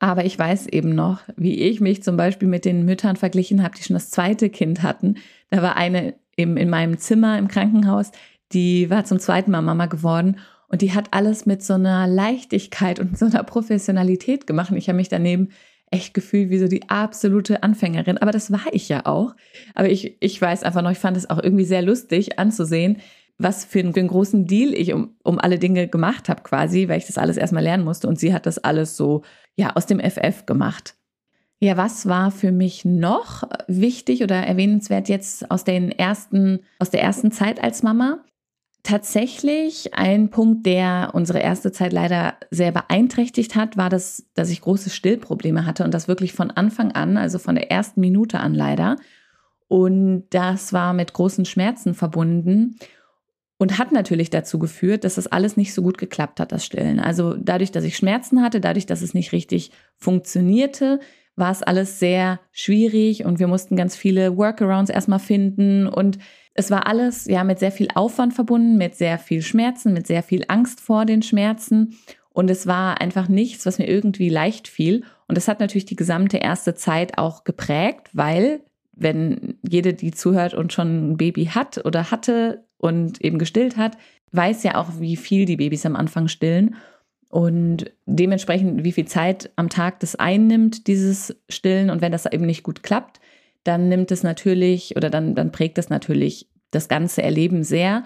Aber 0.00 0.24
ich 0.24 0.38
weiß 0.38 0.66
eben 0.66 0.94
noch, 0.94 1.22
wie 1.36 1.60
ich 1.60 1.80
mich 1.80 2.02
zum 2.02 2.16
Beispiel 2.16 2.48
mit 2.48 2.64
den 2.64 2.84
Müttern 2.84 3.16
verglichen 3.16 3.62
habe, 3.62 3.76
die 3.76 3.82
schon 3.82 3.94
das 3.94 4.10
zweite 4.10 4.50
Kind 4.50 4.82
hatten. 4.82 5.16
Da 5.50 5.62
war 5.62 5.76
eine 5.76 6.14
im, 6.36 6.56
in 6.56 6.68
meinem 6.68 6.98
Zimmer 6.98 7.38
im 7.38 7.48
Krankenhaus, 7.48 8.10
die 8.52 8.90
war 8.90 9.04
zum 9.04 9.18
zweiten 9.18 9.50
Mal 9.50 9.62
Mama 9.62 9.86
geworden 9.86 10.38
und 10.68 10.82
die 10.82 10.92
hat 10.92 11.08
alles 11.12 11.46
mit 11.46 11.62
so 11.62 11.74
einer 11.74 12.06
Leichtigkeit 12.06 12.98
und 12.98 13.18
so 13.18 13.26
einer 13.26 13.42
Professionalität 13.44 14.46
gemacht. 14.46 14.72
Ich 14.74 14.88
habe 14.88 14.96
mich 14.96 15.08
daneben 15.08 15.50
echt 15.94 16.12
gefühlt 16.12 16.50
wie 16.50 16.58
so 16.58 16.68
die 16.68 16.88
absolute 16.88 17.62
Anfängerin. 17.62 18.18
Aber 18.18 18.32
das 18.32 18.50
war 18.50 18.66
ich 18.72 18.88
ja 18.88 19.06
auch. 19.06 19.34
Aber 19.74 19.88
ich, 19.88 20.16
ich 20.20 20.40
weiß 20.40 20.64
einfach 20.64 20.82
noch, 20.82 20.90
ich 20.90 20.98
fand 20.98 21.16
es 21.16 21.30
auch 21.30 21.42
irgendwie 21.42 21.64
sehr 21.64 21.82
lustig 21.82 22.38
anzusehen, 22.38 22.98
was 23.38 23.64
für 23.64 23.80
einen, 23.80 23.92
großen 23.92 24.46
Deal 24.46 24.74
ich 24.74 24.92
um, 24.92 25.16
um 25.22 25.38
alle 25.38 25.58
Dinge 25.58 25.88
gemacht 25.88 26.28
habe 26.28 26.42
quasi, 26.42 26.88
weil 26.88 26.98
ich 26.98 27.06
das 27.06 27.18
alles 27.18 27.36
erstmal 27.36 27.62
lernen 27.62 27.84
musste. 27.84 28.08
Und 28.08 28.18
sie 28.18 28.34
hat 28.34 28.46
das 28.46 28.58
alles 28.58 28.96
so, 28.96 29.22
ja, 29.56 29.74
aus 29.76 29.86
dem 29.86 30.00
FF 30.00 30.46
gemacht. 30.46 30.96
Ja, 31.60 31.76
was 31.76 32.06
war 32.06 32.30
für 32.30 32.52
mich 32.52 32.84
noch 32.84 33.44
wichtig 33.68 34.22
oder 34.22 34.36
erwähnenswert 34.36 35.08
jetzt 35.08 35.50
aus 35.50 35.64
den 35.64 35.92
ersten, 35.92 36.60
aus 36.78 36.90
der 36.90 37.02
ersten 37.02 37.30
Zeit 37.30 37.62
als 37.62 37.82
Mama? 37.82 38.24
Tatsächlich 38.84 39.94
ein 39.94 40.28
Punkt, 40.28 40.66
der 40.66 41.12
unsere 41.14 41.38
erste 41.38 41.72
Zeit 41.72 41.94
leider 41.94 42.34
sehr 42.50 42.70
beeinträchtigt 42.70 43.56
hat, 43.56 43.78
war 43.78 43.88
das, 43.88 44.26
dass 44.34 44.50
ich 44.50 44.60
große 44.60 44.90
Stillprobleme 44.90 45.64
hatte 45.64 45.84
und 45.84 45.94
das 45.94 46.06
wirklich 46.06 46.34
von 46.34 46.50
Anfang 46.50 46.92
an, 46.92 47.16
also 47.16 47.38
von 47.38 47.54
der 47.54 47.70
ersten 47.70 48.00
Minute 48.00 48.40
an 48.40 48.52
leider. 48.52 48.96
Und 49.68 50.26
das 50.28 50.74
war 50.74 50.92
mit 50.92 51.14
großen 51.14 51.46
Schmerzen 51.46 51.94
verbunden 51.94 52.76
und 53.56 53.78
hat 53.78 53.90
natürlich 53.90 54.28
dazu 54.28 54.58
geführt, 54.58 55.04
dass 55.04 55.14
das 55.14 55.28
alles 55.28 55.56
nicht 55.56 55.72
so 55.72 55.80
gut 55.80 55.96
geklappt 55.96 56.38
hat, 56.38 56.52
das 56.52 56.66
Stillen. 56.66 57.00
Also 57.00 57.34
dadurch, 57.38 57.72
dass 57.72 57.84
ich 57.84 57.96
Schmerzen 57.96 58.42
hatte, 58.42 58.60
dadurch, 58.60 58.84
dass 58.84 59.00
es 59.00 59.14
nicht 59.14 59.32
richtig 59.32 59.70
funktionierte, 59.96 61.00
war 61.36 61.50
es 61.50 61.62
alles 61.62 61.98
sehr 61.98 62.38
schwierig 62.52 63.24
und 63.24 63.38
wir 63.38 63.48
mussten 63.48 63.76
ganz 63.76 63.96
viele 63.96 64.36
Workarounds 64.36 64.90
erstmal 64.90 65.18
finden 65.18 65.86
und 65.86 66.18
Es 66.54 66.70
war 66.70 66.86
alles 66.86 67.26
ja 67.26 67.44
mit 67.44 67.58
sehr 67.58 67.72
viel 67.72 67.88
Aufwand 67.94 68.32
verbunden, 68.32 68.78
mit 68.78 68.94
sehr 68.94 69.18
viel 69.18 69.42
Schmerzen, 69.42 69.92
mit 69.92 70.06
sehr 70.06 70.22
viel 70.22 70.44
Angst 70.48 70.80
vor 70.80 71.04
den 71.04 71.22
Schmerzen. 71.22 71.98
Und 72.30 72.50
es 72.50 72.66
war 72.66 73.00
einfach 73.00 73.28
nichts, 73.28 73.66
was 73.66 73.78
mir 73.78 73.88
irgendwie 73.88 74.28
leicht 74.28 74.68
fiel. 74.68 75.04
Und 75.28 75.36
das 75.36 75.48
hat 75.48 75.60
natürlich 75.60 75.84
die 75.84 75.96
gesamte 75.96 76.38
erste 76.38 76.74
Zeit 76.74 77.18
auch 77.18 77.44
geprägt, 77.44 78.10
weil 78.12 78.60
wenn 78.92 79.58
jede, 79.68 79.94
die 79.94 80.12
zuhört 80.12 80.54
und 80.54 80.72
schon 80.72 81.12
ein 81.12 81.16
Baby 81.16 81.46
hat 81.46 81.84
oder 81.84 82.10
hatte 82.10 82.64
und 82.78 83.20
eben 83.20 83.38
gestillt 83.38 83.76
hat, 83.76 83.96
weiß 84.32 84.62
ja 84.62 84.76
auch, 84.76 85.00
wie 85.00 85.16
viel 85.16 85.44
die 85.46 85.56
Babys 85.56 85.86
am 85.86 85.96
Anfang 85.96 86.28
stillen. 86.28 86.76
Und 87.28 87.90
dementsprechend, 88.06 88.84
wie 88.84 88.92
viel 88.92 89.06
Zeit 89.06 89.50
am 89.56 89.68
Tag 89.68 90.00
das 90.00 90.14
einnimmt, 90.14 90.86
dieses 90.86 91.36
Stillen. 91.48 91.90
Und 91.90 92.00
wenn 92.00 92.12
das 92.12 92.26
eben 92.26 92.46
nicht 92.46 92.62
gut 92.62 92.82
klappt, 92.82 93.18
dann 93.64 93.88
nimmt 93.88 94.10
es 94.10 94.22
natürlich 94.22 94.96
oder 94.96 95.10
dann, 95.10 95.34
dann 95.34 95.50
prägt 95.50 95.78
es 95.78 95.88
natürlich 95.88 96.48
das 96.70 96.88
ganze 96.88 97.22
Erleben 97.22 97.64
sehr. 97.64 98.04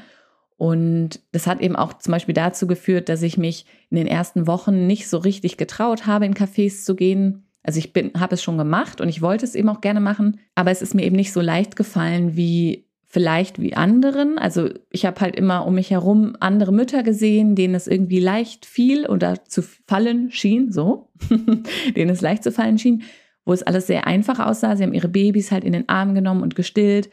Und 0.56 1.20
das 1.32 1.46
hat 1.46 1.60
eben 1.60 1.76
auch 1.76 1.94
zum 1.94 2.12
Beispiel 2.12 2.34
dazu 2.34 2.66
geführt, 2.66 3.08
dass 3.08 3.22
ich 3.22 3.38
mich 3.38 3.66
in 3.90 3.96
den 3.96 4.06
ersten 4.06 4.46
Wochen 4.46 4.86
nicht 4.86 5.08
so 5.08 5.18
richtig 5.18 5.56
getraut 5.56 6.06
habe, 6.06 6.26
in 6.26 6.34
Cafés 6.34 6.84
zu 6.84 6.96
gehen. 6.96 7.46
Also 7.62 7.78
ich 7.78 7.92
bin, 7.92 8.12
habe 8.18 8.34
es 8.34 8.42
schon 8.42 8.58
gemacht 8.58 9.00
und 9.00 9.08
ich 9.08 9.22
wollte 9.22 9.44
es 9.44 9.54
eben 9.54 9.68
auch 9.68 9.80
gerne 9.80 10.00
machen, 10.00 10.40
aber 10.54 10.70
es 10.70 10.82
ist 10.82 10.94
mir 10.94 11.04
eben 11.04 11.16
nicht 11.16 11.32
so 11.32 11.40
leicht 11.40 11.76
gefallen 11.76 12.36
wie 12.36 12.86
vielleicht 13.06 13.60
wie 13.60 13.74
anderen. 13.74 14.36
Also 14.38 14.68
ich 14.90 15.06
habe 15.06 15.20
halt 15.20 15.36
immer 15.36 15.66
um 15.66 15.74
mich 15.74 15.90
herum 15.90 16.36
andere 16.40 16.72
Mütter 16.72 17.02
gesehen, 17.02 17.54
denen 17.54 17.74
es 17.74 17.86
irgendwie 17.86 18.20
leicht 18.20 18.66
fiel 18.66 19.06
oder 19.06 19.44
zu 19.44 19.62
fallen 19.62 20.30
schien, 20.30 20.72
so, 20.72 21.10
denen 21.96 22.10
es 22.10 22.20
leicht 22.20 22.42
zu 22.42 22.52
fallen 22.52 22.78
schien 22.78 23.02
wo 23.48 23.54
es 23.54 23.62
alles 23.62 23.86
sehr 23.86 24.06
einfach 24.06 24.40
aussah. 24.40 24.76
Sie 24.76 24.82
haben 24.82 24.92
ihre 24.92 25.08
Babys 25.08 25.50
halt 25.50 25.64
in 25.64 25.72
den 25.72 25.88
Arm 25.88 26.14
genommen 26.14 26.42
und 26.42 26.54
gestillt 26.54 27.08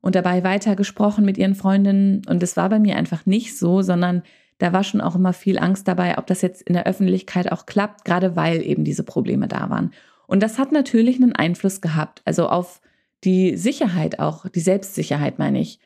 und 0.00 0.14
dabei 0.14 0.44
weiter 0.44 0.76
gesprochen 0.76 1.24
mit 1.24 1.36
ihren 1.36 1.56
Freundinnen. 1.56 2.22
Und 2.28 2.40
das 2.40 2.56
war 2.56 2.68
bei 2.68 2.78
mir 2.78 2.96
einfach 2.96 3.26
nicht 3.26 3.58
so, 3.58 3.82
sondern 3.82 4.22
da 4.58 4.72
war 4.72 4.84
schon 4.84 5.00
auch 5.00 5.16
immer 5.16 5.32
viel 5.32 5.58
Angst 5.58 5.88
dabei, 5.88 6.18
ob 6.18 6.28
das 6.28 6.40
jetzt 6.40 6.62
in 6.62 6.74
der 6.74 6.86
Öffentlichkeit 6.86 7.50
auch 7.50 7.66
klappt, 7.66 8.04
gerade 8.04 8.36
weil 8.36 8.62
eben 8.62 8.84
diese 8.84 9.02
Probleme 9.02 9.48
da 9.48 9.70
waren. 9.70 9.92
Und 10.28 10.40
das 10.40 10.56
hat 10.56 10.70
natürlich 10.70 11.16
einen 11.16 11.34
Einfluss 11.34 11.80
gehabt, 11.80 12.22
also 12.24 12.48
auf 12.48 12.80
die 13.24 13.56
Sicherheit 13.56 14.20
auch, 14.20 14.48
die 14.48 14.60
Selbstsicherheit 14.60 15.40
meine 15.40 15.60
ich. 15.60 15.80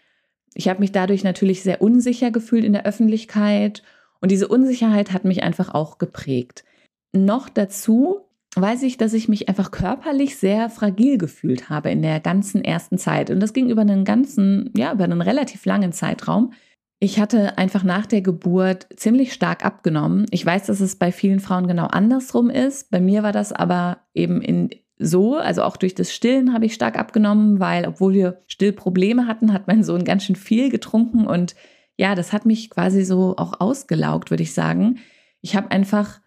Ich 0.52 0.68
habe 0.68 0.80
mich 0.80 0.92
dadurch 0.92 1.24
natürlich 1.24 1.62
sehr 1.62 1.80
unsicher 1.80 2.30
gefühlt 2.30 2.66
in 2.66 2.74
der 2.74 2.84
Öffentlichkeit 2.84 3.82
und 4.20 4.30
diese 4.30 4.48
Unsicherheit 4.48 5.14
hat 5.14 5.24
mich 5.24 5.42
einfach 5.42 5.72
auch 5.72 5.96
geprägt. 5.96 6.64
Noch 7.12 7.48
dazu 7.48 8.25
weiß 8.60 8.82
ich, 8.84 8.96
dass 8.96 9.12
ich 9.12 9.28
mich 9.28 9.48
einfach 9.48 9.70
körperlich 9.70 10.36
sehr 10.36 10.70
fragil 10.70 11.18
gefühlt 11.18 11.68
habe 11.68 11.90
in 11.90 12.02
der 12.02 12.20
ganzen 12.20 12.64
ersten 12.64 12.98
Zeit. 12.98 13.30
Und 13.30 13.40
das 13.40 13.52
ging 13.52 13.68
über 13.68 13.82
einen 13.82 14.04
ganzen, 14.04 14.70
ja, 14.76 14.92
über 14.92 15.04
einen 15.04 15.20
relativ 15.20 15.64
langen 15.66 15.92
Zeitraum. 15.92 16.52
Ich 16.98 17.20
hatte 17.20 17.58
einfach 17.58 17.84
nach 17.84 18.06
der 18.06 18.22
Geburt 18.22 18.86
ziemlich 18.96 19.34
stark 19.34 19.64
abgenommen. 19.64 20.26
Ich 20.30 20.44
weiß, 20.44 20.66
dass 20.66 20.80
es 20.80 20.96
bei 20.96 21.12
vielen 21.12 21.40
Frauen 21.40 21.66
genau 21.66 21.86
andersrum 21.86 22.48
ist. 22.48 22.90
Bei 22.90 23.00
mir 23.00 23.22
war 23.22 23.32
das 23.32 23.52
aber 23.52 23.98
eben 24.14 24.40
in 24.40 24.70
so, 24.98 25.36
also 25.36 25.62
auch 25.62 25.76
durch 25.76 25.94
das 25.94 26.12
Stillen 26.14 26.54
habe 26.54 26.64
ich 26.64 26.72
stark 26.72 26.98
abgenommen, 26.98 27.60
weil 27.60 27.86
obwohl 27.86 28.14
wir 28.14 28.42
Stillprobleme 28.46 29.26
hatten, 29.26 29.52
hat 29.52 29.66
mein 29.66 29.84
Sohn 29.84 30.04
ganz 30.04 30.25
schön 30.25 30.36
viel 30.36 30.70
getrunken 30.70 31.26
und 31.26 31.54
ja, 31.98 32.14
das 32.14 32.32
hat 32.32 32.46
mich 32.46 32.70
quasi 32.70 33.04
so 33.04 33.34
auch 33.36 33.60
ausgelaugt, 33.60 34.30
würde 34.30 34.42
ich 34.42 34.54
sagen. 34.54 34.98
Ich 35.40 35.54
habe 35.54 35.70
einfach 35.70 36.20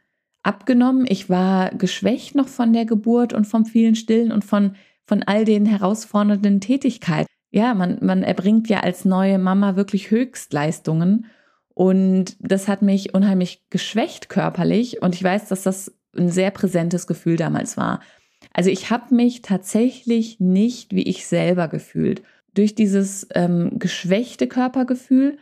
abgenommen. 0.43 1.05
Ich 1.08 1.29
war 1.29 1.69
geschwächt 1.72 2.36
noch 2.36 2.48
von 2.48 2.74
der 2.74 2.86
Geburt 2.86 3.34
und 3.34 3.46
vom 3.46 3.65
vielen 3.65 3.96
Stillen 3.96 4.31
und 4.31 4.46
von, 4.46 4.75
von 5.05 5.24
all 5.24 5.46
den 5.46 5.65
herausfordernden 5.65 6.62
Tätigkeiten. 6.62 7.27
Ja, 7.51 7.74
man, 7.74 7.98
man 8.01 8.24
erbringt 8.24 8.69
ja 8.69 8.81
als 8.81 9.05
neue 9.05 9.39
Mama 9.39 9.75
wirklich 9.75 10.12
Höchstleistungen. 10.12 11.25
Und 11.74 12.36
das 12.39 12.67
hat 12.67 12.81
mich 12.81 13.13
unheimlich 13.13 13.65
geschwächt 13.69 14.29
körperlich. 14.29 15.01
Und 15.01 15.15
ich 15.15 15.24
weiß, 15.24 15.48
dass 15.48 15.63
das 15.63 15.93
ein 16.15 16.29
sehr 16.29 16.51
präsentes 16.51 17.08
Gefühl 17.08 17.38
damals 17.38 17.77
war. 17.77 18.01
Also 18.53 18.69
ich 18.69 18.89
habe 18.89 19.15
mich 19.15 19.41
tatsächlich 19.41 20.39
nicht 20.39 20.93
wie 20.93 21.03
ich 21.03 21.25
selber 21.27 21.67
gefühlt. 21.67 22.22
Durch 22.53 22.75
dieses 22.75 23.27
ähm, 23.34 23.79
geschwächte 23.79 24.48
Körpergefühl, 24.48 25.38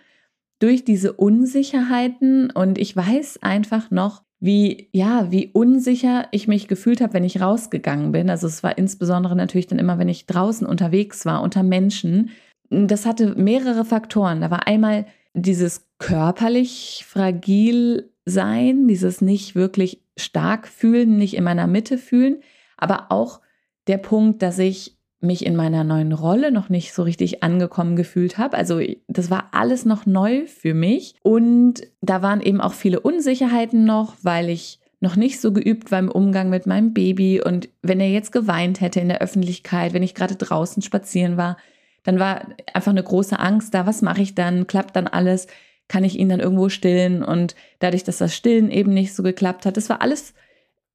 durch 0.60 0.84
diese 0.84 1.14
Unsicherheiten. 1.14 2.52
Und 2.52 2.78
ich 2.78 2.96
weiß 2.96 3.40
einfach 3.42 3.92
noch, 3.92 4.24
wie, 4.40 4.90
ja, 4.92 5.32
wie 5.32 5.50
unsicher 5.52 6.28
ich 6.32 6.48
mich 6.48 6.68
gefühlt 6.68 7.02
habe, 7.02 7.14
wenn 7.14 7.24
ich 7.24 7.42
rausgegangen 7.42 8.12
bin. 8.12 8.30
Also 8.30 8.48
es 8.48 8.62
war 8.62 8.78
insbesondere 8.78 9.36
natürlich 9.36 9.68
dann 9.68 9.80
immer, 9.80 9.98
wenn 9.98 10.10
ich 10.10 10.28
draußen 10.28 10.68
unterwegs 10.68 11.26
war, 11.26 11.42
unter 11.42 11.64
Menschen. 11.64 12.30
Das 12.70 13.06
hatte 13.06 13.36
mehrere 13.36 13.86
Faktoren. 13.86 14.42
Da 14.42 14.52
war 14.52 14.68
einmal 14.68 15.06
dieses 15.34 15.88
körperlich 15.98 17.06
fragil 17.08 18.12
sein, 18.26 18.88
dieses 18.88 19.22
nicht 19.22 19.56
wirklich 19.56 20.04
stark 20.18 20.68
fühlen, 20.68 21.18
nicht 21.18 21.36
in 21.36 21.44
meiner 21.44 21.68
Mitte 21.68 21.98
fühlen, 21.98 22.42
aber 22.76 23.12
auch 23.12 23.42
der 23.88 23.98
Punkt, 23.98 24.42
dass 24.42 24.60
ich 24.60 24.97
mich 25.20 25.46
in 25.46 25.56
meiner 25.56 25.84
neuen 25.84 26.14
Rolle 26.14 26.52
noch 26.52 26.70
nicht 26.70 26.94
so 26.94 27.04
richtig 27.04 27.44
angekommen 27.44 27.96
gefühlt 27.96 28.38
habe. 28.38 28.58
Also 28.58 28.80
das 29.08 29.32
war 29.32 29.50
alles 29.52 29.86
noch 29.86 30.06
neu 30.06 30.46
für 30.46 30.74
mich. 30.74 31.16
Und 31.24 31.82
da 32.02 32.22
waren 32.22 32.42
eben 32.42 32.62
auch 32.62 32.74
viele 32.74 33.00
Unsicherheiten 33.00 33.86
noch, 33.86 34.16
weil 34.22 34.50
ich 34.50 34.80
noch 35.00 35.16
nicht 35.16 35.40
so 35.40 35.54
geübt 35.54 35.92
war 35.92 36.00
im 36.00 36.10
Umgang 36.12 36.50
mit 36.50 36.66
meinem 36.66 36.94
Baby. 36.94 37.42
Und 37.42 37.70
wenn 37.82 38.00
er 38.00 38.10
jetzt 38.10 38.32
geweint 38.32 38.82
hätte 38.82 39.00
in 39.00 39.10
der 39.10 39.22
Öffentlichkeit, 39.22 39.94
wenn 39.94 40.04
ich 40.04 40.16
gerade 40.16 40.36
draußen 40.36 40.82
spazieren 40.82 41.38
war, 41.38 41.58
dann 42.04 42.20
war 42.20 42.48
einfach 42.74 42.92
eine 42.92 43.04
große 43.04 43.38
Angst 43.38 43.74
da, 43.74 43.86
was 43.86 44.02
mache 44.02 44.22
ich 44.22 44.34
dann, 44.34 44.66
klappt 44.66 44.96
dann 44.96 45.08
alles, 45.08 45.48
kann 45.88 46.04
ich 46.04 46.18
ihn 46.18 46.30
dann 46.30 46.40
irgendwo 46.40 46.70
stillen? 46.70 47.24
Und 47.24 47.56
dadurch, 47.80 48.04
dass 48.04 48.18
das 48.18 48.36
Stillen 48.36 48.72
eben 48.72 48.94
nicht 48.94 49.14
so 49.14 49.24
geklappt 49.24 49.66
hat, 49.66 49.78
das 49.78 49.90
war 49.90 50.02
alles 50.02 50.34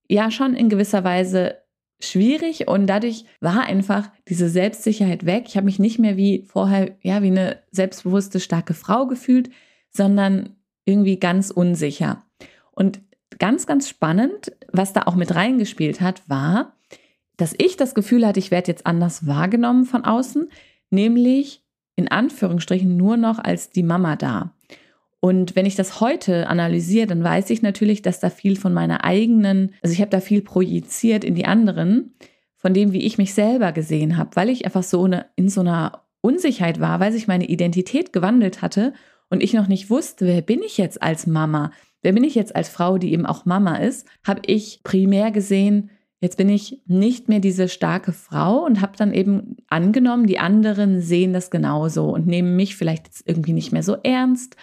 ja 0.09 0.31
schon 0.31 0.55
in 0.55 0.69
gewisser 0.69 1.05
Weise 1.05 1.57
schwierig 2.05 2.69
und 2.69 2.87
dadurch 2.87 3.25
war 3.41 3.63
einfach 3.63 4.11
diese 4.29 4.49
Selbstsicherheit 4.49 5.25
weg. 5.25 5.45
Ich 5.47 5.57
habe 5.57 5.67
mich 5.67 5.79
nicht 5.79 5.99
mehr 5.99 6.17
wie 6.17 6.45
vorher, 6.47 6.97
ja, 7.03 7.23
wie 7.23 7.29
eine 7.29 7.59
selbstbewusste, 7.71 8.41
starke 8.41 8.75
Frau 8.75 9.07
gefühlt, 9.07 9.51
sondern 9.91 10.57
irgendwie 10.85 11.19
ganz 11.19 11.51
unsicher. 11.51 12.25
Und 12.73 13.01
ganz, 13.39 13.67
ganz 13.67 13.89
spannend, 13.89 14.53
was 14.73 14.93
da 14.93 15.03
auch 15.03 15.15
mit 15.15 15.35
reingespielt 15.35 16.01
hat, 16.01 16.29
war, 16.29 16.77
dass 17.37 17.55
ich 17.59 17.77
das 17.77 17.95
Gefühl 17.95 18.27
hatte, 18.27 18.39
ich 18.39 18.51
werde 18.51 18.71
jetzt 18.71 18.87
anders 18.87 19.27
wahrgenommen 19.27 19.85
von 19.85 20.05
außen, 20.05 20.51
nämlich 20.91 21.65
in 21.97 22.09
Anführungsstrichen 22.09 22.97
nur 22.97 23.17
noch 23.17 23.39
als 23.39 23.71
die 23.71 23.83
Mama 23.83 24.17
da. 24.17 24.55
Und 25.25 25.55
wenn 25.55 25.67
ich 25.67 25.77
das 25.77 26.01
heute 26.01 26.49
analysiere, 26.49 27.07
dann 27.07 27.23
weiß 27.23 27.51
ich 27.51 27.63
natürlich, 27.63 28.03
dass 28.03 28.19
da 28.19 28.29
viel 28.29 28.57
von 28.57 28.75
meiner 28.75 29.05
eigenen, 29.05 29.73
also 29.81 29.93
ich 29.93 30.01
habe 30.01 30.11
da 30.11 30.19
viel 30.19 30.43
projiziert 30.43 31.23
in 31.23 31.37
die 31.37 31.45
anderen, 31.45 32.15
von 32.57 32.75
dem, 32.75 32.93
wie 32.93 33.03
ich 33.07 33.19
mich 33.19 33.33
selber 33.33 33.71
gesehen 33.71 34.17
habe, 34.17 34.35
weil 34.35 34.49
ich 34.49 34.65
einfach 34.65 34.83
so 34.83 35.05
eine, 35.05 35.27
in 35.37 35.49
so 35.49 35.61
einer 35.61 36.03
Unsicherheit 36.23 36.81
war, 36.81 36.99
weil 36.99 37.13
sich 37.13 37.29
meine 37.29 37.47
Identität 37.47 38.13
gewandelt 38.13 38.63
hatte 38.63 38.95
und 39.31 39.45
ich 39.45 39.53
noch 39.53 39.69
nicht 39.69 39.91
wusste, 39.91 40.27
wer 40.27 40.43
bin 40.43 40.61
ich 40.61 40.77
jetzt 40.77 41.01
als 41.01 41.29
Mama? 41.29 41.71
Wer 42.03 42.15
bin 42.15 42.25
ich 42.25 42.35
jetzt 42.35 42.57
als 42.57 42.69
Frau, 42.69 42.99
die 42.99 43.13
eben 43.13 43.25
auch 43.25 43.45
Mama 43.45 43.77
ist? 43.77 44.09
Habe 44.27 44.43
ich 44.47 44.81
primär 44.83 45.31
gesehen, 45.31 45.91
jetzt 46.21 46.37
bin 46.37 46.49
ich 46.49 46.83
nicht 46.87 47.29
mehr 47.29 47.39
diese 47.39 47.69
starke 47.69 48.13
Frau 48.13 48.65
und 48.65 48.81
habe 48.81 48.97
dann 48.97 49.15
eben 49.15 49.59
angenommen, 49.69 50.27
die 50.27 50.41
anderen 50.41 51.01
sehen 51.01 51.33
das 51.33 51.53
genauso 51.53 52.13
und 52.13 52.27
nehmen 52.27 52.57
mich 52.57 52.75
vielleicht 52.75 53.07
jetzt 53.07 53.29
irgendwie 53.29 53.53
nicht 53.53 53.71
mehr 53.71 53.85
so 53.85 53.99
ernst 54.03 54.57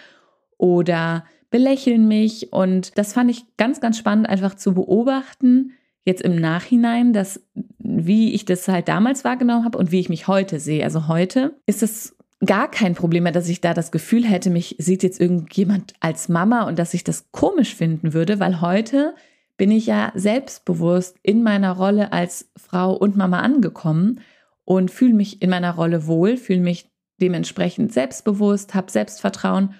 oder 0.60 1.24
belächeln 1.50 2.06
mich. 2.06 2.52
Und 2.52 2.96
das 2.98 3.12
fand 3.12 3.30
ich 3.30 3.44
ganz, 3.56 3.80
ganz 3.80 3.98
spannend, 3.98 4.28
einfach 4.28 4.54
zu 4.54 4.74
beobachten, 4.74 5.72
jetzt 6.04 6.22
im 6.22 6.36
Nachhinein, 6.36 7.12
dass 7.12 7.42
wie 7.78 8.32
ich 8.32 8.44
das 8.44 8.68
halt 8.68 8.88
damals 8.88 9.24
wahrgenommen 9.24 9.64
habe 9.64 9.76
und 9.76 9.90
wie 9.90 10.00
ich 10.00 10.08
mich 10.08 10.28
heute 10.28 10.60
sehe. 10.60 10.84
Also 10.84 11.08
heute 11.08 11.56
ist 11.66 11.82
es 11.82 12.16
gar 12.44 12.70
kein 12.70 12.94
Problem 12.94 13.24
mehr, 13.24 13.32
dass 13.32 13.48
ich 13.48 13.60
da 13.60 13.74
das 13.74 13.90
Gefühl 13.90 14.24
hätte, 14.24 14.48
mich 14.48 14.76
sieht 14.78 15.02
jetzt 15.02 15.20
irgendjemand 15.20 15.94
als 16.00 16.28
Mama 16.28 16.62
und 16.62 16.78
dass 16.78 16.94
ich 16.94 17.04
das 17.04 17.30
komisch 17.32 17.74
finden 17.74 18.14
würde, 18.14 18.40
weil 18.40 18.60
heute 18.60 19.14
bin 19.58 19.70
ich 19.70 19.86
ja 19.86 20.12
selbstbewusst 20.14 21.18
in 21.22 21.42
meiner 21.42 21.72
Rolle 21.72 22.12
als 22.12 22.50
Frau 22.56 22.94
und 22.94 23.16
Mama 23.16 23.40
angekommen 23.40 24.20
und 24.64 24.90
fühle 24.90 25.12
mich 25.12 25.42
in 25.42 25.50
meiner 25.50 25.74
Rolle 25.74 26.06
wohl, 26.06 26.38
fühle 26.38 26.60
mich 26.60 26.88
dementsprechend 27.20 27.92
selbstbewusst, 27.92 28.74
habe 28.74 28.90
Selbstvertrauen 28.90 29.74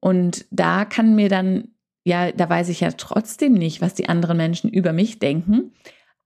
und 0.00 0.46
da 0.50 0.84
kann 0.84 1.14
mir 1.14 1.28
dann, 1.28 1.68
ja, 2.04 2.32
da 2.32 2.48
weiß 2.48 2.68
ich 2.68 2.80
ja 2.80 2.90
trotzdem 2.92 3.54
nicht, 3.54 3.80
was 3.80 3.94
die 3.94 4.08
anderen 4.08 4.36
Menschen 4.36 4.70
über 4.70 4.92
mich 4.92 5.18
denken. 5.18 5.72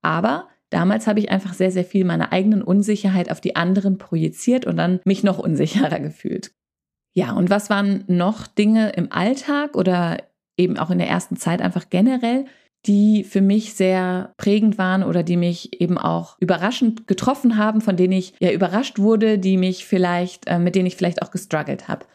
Aber 0.02 0.48
damals 0.70 1.06
habe 1.06 1.20
ich 1.20 1.30
einfach 1.30 1.54
sehr, 1.54 1.70
sehr 1.70 1.84
viel 1.84 2.04
meiner 2.04 2.32
eigenen 2.32 2.62
Unsicherheit 2.62 3.30
auf 3.30 3.40
die 3.40 3.56
anderen 3.56 3.98
projiziert 3.98 4.66
und 4.66 4.76
dann 4.76 5.00
mich 5.04 5.22
noch 5.22 5.38
unsicherer 5.38 6.00
gefühlt. 6.00 6.52
Ja, 7.14 7.32
und 7.32 7.50
was 7.50 7.68
waren 7.68 8.04
noch 8.06 8.46
Dinge 8.46 8.90
im 8.90 9.12
Alltag 9.12 9.76
oder 9.76 10.18
eben 10.56 10.78
auch 10.78 10.90
in 10.90 10.98
der 10.98 11.08
ersten 11.08 11.36
Zeit 11.36 11.60
einfach 11.60 11.90
generell, 11.90 12.46
die 12.86 13.22
für 13.22 13.40
mich 13.40 13.74
sehr 13.74 14.32
prägend 14.36 14.76
waren 14.76 15.04
oder 15.04 15.22
die 15.22 15.36
mich 15.36 15.80
eben 15.80 15.98
auch 15.98 16.36
überraschend 16.40 17.06
getroffen 17.06 17.56
haben, 17.56 17.80
von 17.80 17.96
denen 17.96 18.12
ich 18.12 18.34
ja 18.40 18.50
überrascht 18.50 18.98
wurde, 18.98 19.38
die 19.38 19.56
mich 19.56 19.86
vielleicht, 19.86 20.48
äh, 20.48 20.58
mit 20.58 20.74
denen 20.74 20.86
ich 20.86 20.96
vielleicht 20.96 21.22
auch 21.22 21.30
gestruggelt 21.30 21.86
habe. 21.88 22.06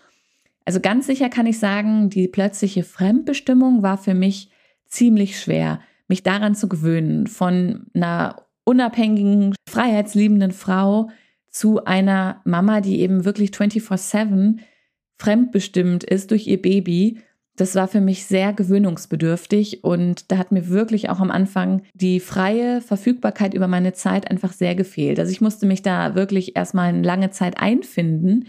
Also 0.67 0.81
ganz 0.81 1.07
sicher 1.07 1.29
kann 1.29 1.45
ich 1.45 1.59
sagen, 1.59 2.09
die 2.09 2.27
plötzliche 2.27 2.83
Fremdbestimmung 2.83 3.83
war 3.83 3.97
für 3.97 4.13
mich 4.13 4.49
ziemlich 4.85 5.39
schwer, 5.39 5.79
mich 6.09 6.23
daran 6.23 6.55
zu 6.55 6.67
gewöhnen, 6.67 7.27
von 7.27 7.85
einer 7.93 8.43
unabhängigen, 8.65 9.55
freiheitsliebenden 9.69 10.51
Frau 10.51 11.09
zu 11.49 11.85
einer 11.85 12.41
Mama, 12.43 12.81
die 12.81 12.99
eben 12.99 13.23
wirklich 13.23 13.51
24/7 13.51 14.59
fremdbestimmt 15.17 16.03
ist 16.03 16.31
durch 16.31 16.47
ihr 16.47 16.61
Baby 16.61 17.21
das 17.57 17.73
war 17.73 17.87
für 17.87 18.01
mich 18.01 18.25
sehr 18.25 18.53
gewöhnungsbedürftig 18.53 19.83
und 19.83 20.31
da 20.31 20.37
hat 20.37 20.51
mir 20.51 20.69
wirklich 20.69 21.09
auch 21.09 21.19
am 21.19 21.31
Anfang 21.31 21.81
die 21.95 22.19
freie 22.19 22.81
Verfügbarkeit 22.81 23.55
über 23.55 23.67
meine 23.67 23.93
Zeit 23.93 24.29
einfach 24.29 24.53
sehr 24.53 24.75
gefehlt. 24.75 25.19
Also 25.19 25.31
ich 25.31 25.41
musste 25.41 25.65
mich 25.65 25.81
da 25.81 26.13
wirklich 26.13 26.55
erstmal 26.55 26.89
eine 26.89 27.01
lange 27.01 27.31
Zeit 27.31 27.57
einfinden, 27.57 28.45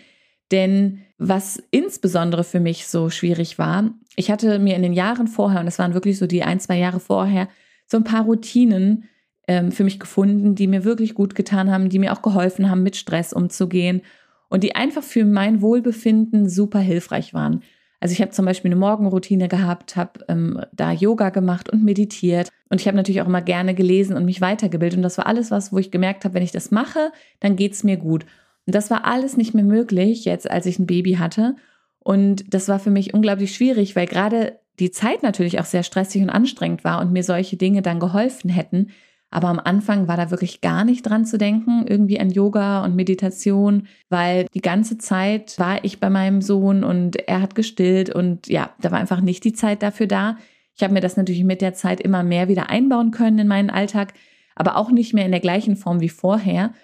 denn 0.52 1.00
was 1.18 1.60
insbesondere 1.72 2.44
für 2.44 2.60
mich 2.60 2.86
so 2.86 3.10
schwierig 3.10 3.58
war, 3.58 3.90
ich 4.16 4.30
hatte 4.30 4.58
mir 4.58 4.76
in 4.76 4.82
den 4.82 4.92
Jahren 4.92 5.26
vorher, 5.26 5.60
und 5.60 5.66
das 5.66 5.78
waren 5.78 5.94
wirklich 5.94 6.18
so 6.18 6.26
die 6.26 6.44
ein, 6.44 6.60
zwei 6.60 6.78
Jahre 6.78 7.00
vorher, 7.00 7.48
so 7.86 7.96
ein 7.96 8.04
paar 8.04 8.24
Routinen 8.24 9.04
ähm, 9.48 9.72
für 9.72 9.84
mich 9.84 9.98
gefunden, 9.98 10.54
die 10.54 10.68
mir 10.68 10.84
wirklich 10.84 11.14
gut 11.14 11.34
getan 11.34 11.70
haben, 11.70 11.88
die 11.88 11.98
mir 11.98 12.12
auch 12.12 12.22
geholfen 12.22 12.70
haben, 12.70 12.82
mit 12.82 12.96
Stress 12.96 13.32
umzugehen 13.32 14.02
und 14.48 14.62
die 14.62 14.76
einfach 14.76 15.02
für 15.02 15.24
mein 15.24 15.60
Wohlbefinden 15.60 16.48
super 16.48 16.78
hilfreich 16.78 17.34
waren. 17.34 17.62
Also 18.00 18.12
ich 18.12 18.22
habe 18.22 18.30
zum 18.30 18.44
Beispiel 18.44 18.70
eine 18.70 18.78
Morgenroutine 18.78 19.48
gehabt, 19.48 19.96
habe 19.96 20.24
ähm, 20.28 20.60
da 20.72 20.92
Yoga 20.92 21.30
gemacht 21.30 21.68
und 21.68 21.84
meditiert. 21.84 22.48
Und 22.68 22.80
ich 22.80 22.86
habe 22.86 22.96
natürlich 22.96 23.22
auch 23.22 23.26
immer 23.26 23.42
gerne 23.42 23.74
gelesen 23.74 24.16
und 24.16 24.24
mich 24.24 24.40
weitergebildet. 24.40 24.98
Und 24.98 25.02
das 25.02 25.18
war 25.18 25.26
alles 25.26 25.50
was, 25.50 25.72
wo 25.72 25.78
ich 25.78 25.90
gemerkt 25.90 26.24
habe, 26.24 26.34
wenn 26.34 26.44
ich 26.44 26.52
das 26.52 26.70
mache, 26.70 27.10
dann 27.40 27.56
geht's 27.56 27.82
mir 27.82 27.96
gut. 27.96 28.24
Und 28.68 28.74
das 28.74 28.90
war 28.90 29.06
alles 29.06 29.38
nicht 29.38 29.54
mehr 29.54 29.64
möglich 29.64 30.26
jetzt, 30.26 30.50
als 30.50 30.66
ich 30.66 30.78
ein 30.78 30.86
Baby 30.86 31.14
hatte. 31.14 31.56
Und 32.00 32.52
das 32.52 32.68
war 32.68 32.78
für 32.78 32.90
mich 32.90 33.14
unglaublich 33.14 33.54
schwierig, 33.54 33.96
weil 33.96 34.04
gerade 34.04 34.58
die 34.78 34.90
Zeit 34.90 35.22
natürlich 35.22 35.58
auch 35.58 35.64
sehr 35.64 35.82
stressig 35.82 36.20
und 36.20 36.28
anstrengend 36.28 36.84
war 36.84 37.00
und 37.00 37.10
mir 37.10 37.22
solche 37.22 37.56
Dinge 37.56 37.80
dann 37.80 37.98
geholfen 37.98 38.50
hätten. 38.50 38.90
Aber 39.30 39.48
am 39.48 39.58
Anfang 39.58 40.06
war 40.06 40.18
da 40.18 40.30
wirklich 40.30 40.60
gar 40.60 40.84
nicht 40.84 41.00
dran 41.00 41.24
zu 41.24 41.38
denken, 41.38 41.86
irgendwie 41.88 42.20
an 42.20 42.28
Yoga 42.28 42.84
und 42.84 42.94
Meditation, 42.94 43.86
weil 44.10 44.44
die 44.52 44.60
ganze 44.60 44.98
Zeit 44.98 45.58
war 45.58 45.82
ich 45.82 45.98
bei 45.98 46.10
meinem 46.10 46.42
Sohn 46.42 46.84
und 46.84 47.16
er 47.26 47.40
hat 47.40 47.54
gestillt 47.54 48.14
und 48.14 48.48
ja, 48.48 48.74
da 48.82 48.90
war 48.90 48.98
einfach 48.98 49.22
nicht 49.22 49.44
die 49.44 49.54
Zeit 49.54 49.82
dafür 49.82 50.08
da. 50.08 50.36
Ich 50.76 50.82
habe 50.82 50.92
mir 50.92 51.00
das 51.00 51.16
natürlich 51.16 51.44
mit 51.44 51.62
der 51.62 51.72
Zeit 51.72 52.02
immer 52.02 52.22
mehr 52.22 52.48
wieder 52.48 52.68
einbauen 52.68 53.12
können 53.12 53.38
in 53.38 53.48
meinen 53.48 53.70
Alltag, 53.70 54.12
aber 54.56 54.76
auch 54.76 54.90
nicht 54.90 55.14
mehr 55.14 55.24
in 55.24 55.32
der 55.32 55.40
gleichen 55.40 55.76
Form 55.76 56.02
wie 56.02 56.10
vorher. 56.10 56.74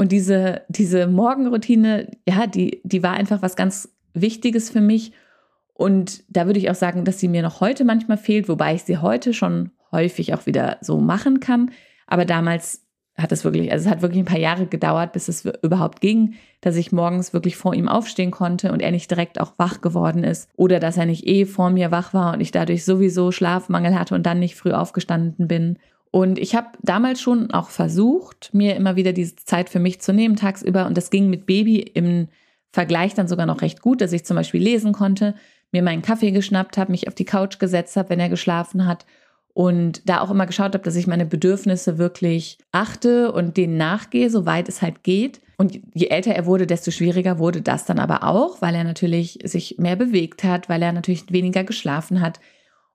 Und 0.00 0.12
diese, 0.12 0.62
diese 0.68 1.06
Morgenroutine, 1.06 2.10
ja, 2.26 2.46
die, 2.46 2.80
die 2.84 3.02
war 3.02 3.12
einfach 3.12 3.42
was 3.42 3.54
ganz 3.54 3.94
Wichtiges 4.14 4.70
für 4.70 4.80
mich. 4.80 5.12
Und 5.74 6.24
da 6.30 6.46
würde 6.46 6.58
ich 6.58 6.70
auch 6.70 6.74
sagen, 6.74 7.04
dass 7.04 7.20
sie 7.20 7.28
mir 7.28 7.42
noch 7.42 7.60
heute 7.60 7.84
manchmal 7.84 8.16
fehlt, 8.16 8.48
wobei 8.48 8.74
ich 8.74 8.84
sie 8.84 8.96
heute 8.96 9.34
schon 9.34 9.72
häufig 9.92 10.32
auch 10.32 10.46
wieder 10.46 10.78
so 10.80 11.00
machen 11.00 11.38
kann. 11.38 11.72
Aber 12.06 12.24
damals 12.24 12.86
hat 13.18 13.30
es 13.30 13.44
wirklich, 13.44 13.70
also 13.72 13.84
es 13.84 13.90
hat 13.90 14.00
wirklich 14.00 14.22
ein 14.22 14.24
paar 14.24 14.38
Jahre 14.38 14.64
gedauert, 14.64 15.12
bis 15.12 15.28
es 15.28 15.44
überhaupt 15.60 16.00
ging, 16.00 16.32
dass 16.62 16.76
ich 16.76 16.92
morgens 16.92 17.34
wirklich 17.34 17.58
vor 17.58 17.74
ihm 17.74 17.86
aufstehen 17.86 18.30
konnte 18.30 18.72
und 18.72 18.80
er 18.80 18.92
nicht 18.92 19.10
direkt 19.10 19.38
auch 19.38 19.52
wach 19.58 19.82
geworden 19.82 20.24
ist 20.24 20.48
oder 20.56 20.80
dass 20.80 20.96
er 20.96 21.04
nicht 21.04 21.26
eh 21.26 21.44
vor 21.44 21.68
mir 21.68 21.90
wach 21.90 22.14
war 22.14 22.32
und 22.32 22.40
ich 22.40 22.52
dadurch 22.52 22.86
sowieso 22.86 23.32
Schlafmangel 23.32 23.98
hatte 23.98 24.14
und 24.14 24.24
dann 24.24 24.38
nicht 24.38 24.54
früh 24.54 24.72
aufgestanden 24.72 25.46
bin. 25.46 25.78
Und 26.10 26.38
ich 26.38 26.54
habe 26.56 26.68
damals 26.82 27.20
schon 27.20 27.50
auch 27.52 27.70
versucht, 27.70 28.50
mir 28.52 28.74
immer 28.74 28.96
wieder 28.96 29.12
diese 29.12 29.36
Zeit 29.36 29.70
für 29.70 29.78
mich 29.78 30.00
zu 30.00 30.12
nehmen 30.12 30.36
tagsüber 30.36 30.86
und 30.86 30.96
das 30.96 31.10
ging 31.10 31.30
mit 31.30 31.46
Baby 31.46 31.78
im 31.78 32.28
Vergleich 32.72 33.14
dann 33.14 33.28
sogar 33.28 33.46
noch 33.46 33.62
recht 33.62 33.80
gut, 33.80 34.00
dass 34.00 34.12
ich 34.12 34.24
zum 34.24 34.36
Beispiel 34.36 34.62
lesen 34.62 34.92
konnte, 34.92 35.34
mir 35.72 35.82
meinen 35.82 36.02
Kaffee 36.02 36.32
geschnappt 36.32 36.78
habe, 36.78 36.90
mich 36.90 37.08
auf 37.08 37.14
die 37.14 37.24
Couch 37.24 37.58
gesetzt 37.58 37.96
habe, 37.96 38.10
wenn 38.10 38.20
er 38.20 38.28
geschlafen 38.28 38.86
hat 38.86 39.06
und 39.52 40.08
da 40.08 40.20
auch 40.20 40.30
immer 40.30 40.46
geschaut 40.46 40.74
habe, 40.74 40.84
dass 40.84 40.96
ich 40.96 41.06
meine 41.06 41.26
Bedürfnisse 41.26 41.98
wirklich 41.98 42.58
achte 42.72 43.32
und 43.32 43.56
denen 43.56 43.76
nachgehe, 43.76 44.30
soweit 44.30 44.68
es 44.68 44.82
halt 44.82 45.02
geht. 45.02 45.40
Und 45.58 45.78
je 45.94 46.06
älter 46.06 46.32
er 46.34 46.46
wurde, 46.46 46.66
desto 46.66 46.90
schwieriger 46.90 47.38
wurde 47.38 47.60
das 47.60 47.84
dann 47.84 47.98
aber 47.98 48.24
auch, 48.24 48.62
weil 48.62 48.74
er 48.74 48.84
natürlich 48.84 49.38
sich 49.44 49.76
mehr 49.78 49.96
bewegt 49.96 50.44
hat, 50.44 50.68
weil 50.68 50.82
er 50.82 50.92
natürlich 50.92 51.30
weniger 51.30 51.64
geschlafen 51.64 52.20
hat. 52.20 52.40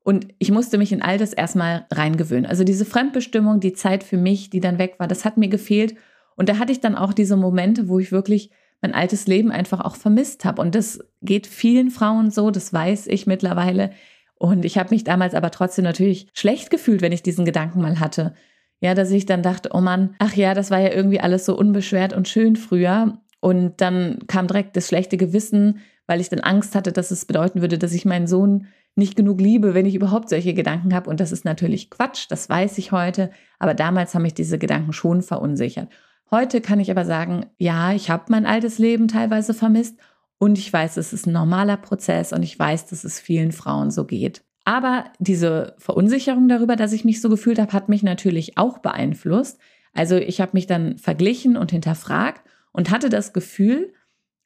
Und 0.06 0.28
ich 0.40 0.52
musste 0.52 0.78
mich 0.78 0.94
in 0.94 1.02
all 1.02 1.18
das 1.18 1.34
erstmal 1.34 1.86
reingewöhnen. 1.92 2.46
Also 2.46 2.64
diese 2.64 2.86
Fremdbestimmung, 2.86 3.60
die 3.60 3.74
Zeit 3.74 4.04
für 4.04 4.18
mich, 4.18 4.50
die 4.50 4.62
dann 4.62 4.78
weg 4.78 4.96
war, 5.00 5.10
das 5.10 5.26
hat 5.26 5.36
mir 5.36 5.50
gefehlt. 5.50 5.96
Und 6.38 6.48
da 6.48 6.60
hatte 6.60 6.72
ich 6.72 6.80
dann 6.80 6.96
auch 6.96 7.12
diese 7.12 7.36
Momente, 7.36 7.90
wo 7.90 8.00
ich 8.00 8.14
wirklich 8.14 8.52
mein 8.82 8.94
altes 8.94 9.28
Leben 9.28 9.52
einfach 9.52 9.82
auch 9.82 9.98
vermisst 9.98 10.46
habe. 10.46 10.62
Und 10.62 10.76
das 10.76 11.00
geht 11.22 11.48
vielen 11.48 11.90
Frauen 11.90 12.32
so, 12.32 12.52
das 12.52 12.72
weiß 12.72 13.08
ich 13.08 13.28
mittlerweile 13.28 13.92
und 14.38 14.66
ich 14.66 14.78
habe 14.78 14.94
mich 14.94 15.04
damals 15.04 15.34
aber 15.34 15.52
trotzdem 15.52 15.84
natürlich 15.84 16.28
schlecht 16.34 16.70
gefühlt, 16.70 17.02
wenn 17.02 17.12
ich 17.12 17.24
diesen 17.24 17.46
Gedanken 17.46 17.82
mal 17.82 18.00
hatte. 18.00 18.34
Ja, 18.82 18.94
dass 18.94 19.10
ich 19.12 19.26
dann 19.26 19.42
dachte, 19.42 19.70
oh 19.74 19.82
Mann, 19.82 20.16
ach 20.20 20.34
ja, 20.34 20.54
das 20.54 20.70
war 20.70 20.80
ja 20.80 20.92
irgendwie 20.92 21.22
alles 21.22 21.46
so 21.46 21.58
unbeschwert 21.58 22.14
und 22.14 22.28
schön 22.28 22.56
früher. 22.56 23.20
Und 23.40 23.80
dann 23.80 24.20
kam 24.28 24.48
direkt 24.48 24.76
das 24.76 24.88
schlechte 24.88 25.18
Gewissen, 25.18 25.80
weil 26.08 26.20
ich 26.20 26.30
dann 26.30 26.42
Angst 26.42 26.76
hatte, 26.76 26.92
dass 26.92 27.12
es 27.12 27.26
bedeuten 27.26 27.62
würde, 27.62 27.78
dass 27.78 27.94
ich 27.94 28.06
meinen 28.06 28.28
Sohn 28.28 28.68
nicht 28.96 29.16
genug 29.16 29.42
liebe, 29.42 29.74
wenn 29.74 29.86
ich 29.86 29.96
überhaupt 29.96 30.30
solche 30.30 30.54
Gedanken 30.54 30.94
habe. 30.94 31.10
Und 31.10 31.20
das 31.20 31.32
ist 31.32 31.46
natürlich 31.46 31.90
Quatsch, 31.90 32.26
das 32.30 32.50
weiß 32.50 32.78
ich 32.78 32.92
heute. 32.92 33.30
Aber 33.60 33.74
damals 33.74 34.16
haben 34.16 34.22
mich 34.22 34.34
diese 34.34 34.58
Gedanken 34.58 34.94
schon 34.94 35.22
verunsichert. 35.22 35.90
Heute 36.32 36.62
kann 36.62 36.80
ich 36.80 36.90
aber 36.90 37.06
sagen, 37.06 37.46
ja, 37.58 37.94
ich 37.94 38.10
habe 38.10 38.26
mein 38.30 38.46
altes 38.46 38.80
Leben 38.80 39.08
teilweise 39.08 39.54
vermisst 39.54 40.00
und 40.38 40.58
ich 40.58 40.72
weiß, 40.72 40.98
es 40.98 41.14
ist 41.14 41.28
ein 41.28 41.34
normaler 41.34 41.78
Prozess 41.78 42.34
und 42.34 42.44
ich 42.44 42.58
weiß, 42.58 42.88
dass 42.88 43.04
es 43.04 43.20
vielen 43.20 43.52
Frauen 43.52 43.92
so 43.92 44.06
geht. 44.06 44.44
Aber 44.64 45.06
diese 45.20 45.76
Verunsicherung 45.78 46.48
darüber, 46.48 46.76
dass 46.76 46.94
ich 46.94 47.06
mich 47.06 47.22
so 47.22 47.30
gefühlt 47.30 47.60
habe, 47.60 47.74
hat 47.74 47.88
mich 47.88 48.02
natürlich 48.02 48.58
auch 48.58 48.80
beeinflusst. 48.80 49.60
Also 49.94 50.16
ich 50.16 50.42
habe 50.42 50.52
mich 50.54 50.66
dann 50.66 50.98
verglichen 50.98 51.56
und 51.56 51.72
hinterfragt 51.72 52.42
und 52.72 52.90
hatte 52.90 53.10
das 53.10 53.32
Gefühl, 53.32 53.94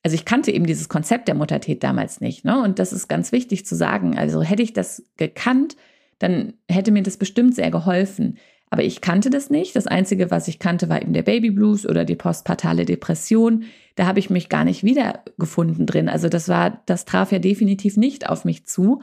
also 0.03 0.15
ich 0.15 0.25
kannte 0.25 0.51
eben 0.51 0.65
dieses 0.65 0.89
Konzept 0.89 1.27
der 1.27 1.35
Muttertät 1.35 1.83
damals 1.83 2.21
nicht. 2.21 2.45
Ne? 2.45 2.61
Und 2.61 2.79
das 2.79 2.93
ist 2.93 3.07
ganz 3.07 3.31
wichtig 3.31 3.65
zu 3.65 3.75
sagen. 3.75 4.17
Also 4.17 4.41
hätte 4.41 4.63
ich 4.63 4.73
das 4.73 5.03
gekannt, 5.17 5.75
dann 6.19 6.53
hätte 6.69 6.91
mir 6.91 7.03
das 7.03 7.17
bestimmt 7.17 7.55
sehr 7.55 7.71
geholfen. 7.71 8.37
Aber 8.69 8.83
ich 8.83 9.01
kannte 9.01 9.29
das 9.29 9.49
nicht. 9.49 9.75
Das 9.75 9.87
Einzige, 9.87 10.31
was 10.31 10.47
ich 10.47 10.59
kannte, 10.59 10.89
war 10.89 11.01
eben 11.01 11.13
der 11.13 11.23
Baby 11.23 11.49
Blues 11.49 11.87
oder 11.87 12.05
die 12.05 12.15
postpartale 12.15 12.85
Depression. 12.85 13.63
Da 13.95 14.05
habe 14.05 14.19
ich 14.19 14.29
mich 14.29 14.47
gar 14.47 14.63
nicht 14.63 14.83
wiedergefunden 14.83 15.85
drin. 15.85 16.07
Also 16.07 16.29
das 16.29 16.47
war, 16.47 16.81
das 16.85 17.05
traf 17.05 17.31
ja 17.31 17.39
definitiv 17.39 17.97
nicht 17.97 18.29
auf 18.29 18.45
mich 18.45 18.65
zu. 18.67 19.01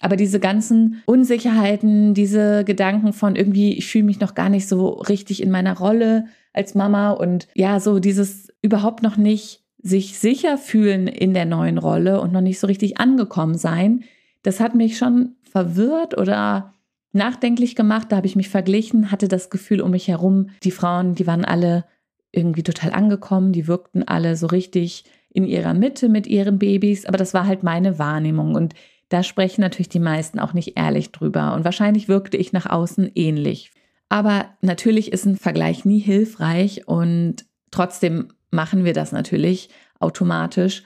Aber 0.00 0.16
diese 0.16 0.40
ganzen 0.40 1.02
Unsicherheiten, 1.06 2.12
diese 2.12 2.64
Gedanken 2.64 3.12
von 3.12 3.36
irgendwie, 3.36 3.74
ich 3.78 3.86
fühle 3.86 4.04
mich 4.04 4.20
noch 4.20 4.34
gar 4.34 4.50
nicht 4.50 4.68
so 4.68 4.88
richtig 4.88 5.42
in 5.42 5.50
meiner 5.50 5.78
Rolle 5.78 6.26
als 6.52 6.74
Mama 6.74 7.12
und 7.12 7.48
ja, 7.54 7.80
so 7.80 7.98
dieses 7.98 8.48
überhaupt 8.60 9.02
noch 9.02 9.16
nicht 9.16 9.65
sich 9.86 10.18
sicher 10.18 10.58
fühlen 10.58 11.06
in 11.06 11.34
der 11.34 11.44
neuen 11.44 11.78
Rolle 11.78 12.20
und 12.20 12.32
noch 12.32 12.40
nicht 12.40 12.58
so 12.58 12.66
richtig 12.66 12.98
angekommen 12.98 13.56
sein, 13.56 14.04
das 14.42 14.60
hat 14.60 14.74
mich 14.74 14.98
schon 14.98 15.36
verwirrt 15.50 16.16
oder 16.18 16.74
nachdenklich 17.12 17.74
gemacht. 17.74 18.08
Da 18.10 18.16
habe 18.16 18.26
ich 18.26 18.36
mich 18.36 18.48
verglichen, 18.48 19.10
hatte 19.10 19.28
das 19.28 19.50
Gefühl 19.50 19.80
um 19.80 19.90
mich 19.90 20.08
herum, 20.08 20.50
die 20.62 20.70
Frauen, 20.70 21.14
die 21.14 21.26
waren 21.26 21.44
alle 21.44 21.84
irgendwie 22.32 22.62
total 22.62 22.92
angekommen, 22.92 23.52
die 23.52 23.66
wirkten 23.66 24.06
alle 24.06 24.36
so 24.36 24.46
richtig 24.46 25.04
in 25.30 25.44
ihrer 25.44 25.74
Mitte 25.74 26.08
mit 26.08 26.26
ihren 26.26 26.58
Babys, 26.58 27.06
aber 27.06 27.18
das 27.18 27.34
war 27.34 27.46
halt 27.46 27.62
meine 27.62 27.98
Wahrnehmung 27.98 28.54
und 28.54 28.74
da 29.08 29.22
sprechen 29.22 29.60
natürlich 29.60 29.88
die 29.88 30.00
meisten 30.00 30.38
auch 30.38 30.52
nicht 30.52 30.76
ehrlich 30.76 31.12
drüber 31.12 31.54
und 31.54 31.64
wahrscheinlich 31.64 32.08
wirkte 32.08 32.36
ich 32.36 32.52
nach 32.52 32.66
außen 32.66 33.10
ähnlich. 33.14 33.70
Aber 34.08 34.46
natürlich 34.60 35.12
ist 35.12 35.26
ein 35.26 35.36
Vergleich 35.36 35.84
nie 35.84 35.98
hilfreich 35.98 36.86
und 36.86 37.44
trotzdem 37.70 38.28
machen 38.50 38.84
wir 38.84 38.92
das 38.92 39.12
natürlich 39.12 39.68
automatisch 39.98 40.84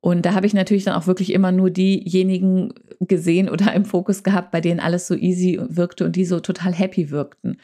und 0.00 0.24
da 0.24 0.34
habe 0.34 0.46
ich 0.46 0.54
natürlich 0.54 0.84
dann 0.84 0.94
auch 0.94 1.06
wirklich 1.06 1.32
immer 1.32 1.52
nur 1.52 1.70
diejenigen 1.70 2.72
gesehen 3.00 3.50
oder 3.50 3.72
im 3.74 3.84
Fokus 3.84 4.22
gehabt, 4.22 4.50
bei 4.50 4.60
denen 4.60 4.80
alles 4.80 5.06
so 5.06 5.14
easy 5.14 5.60
wirkte 5.60 6.06
und 6.06 6.16
die 6.16 6.24
so 6.24 6.40
total 6.40 6.72
happy 6.72 7.10
wirkten. 7.10 7.58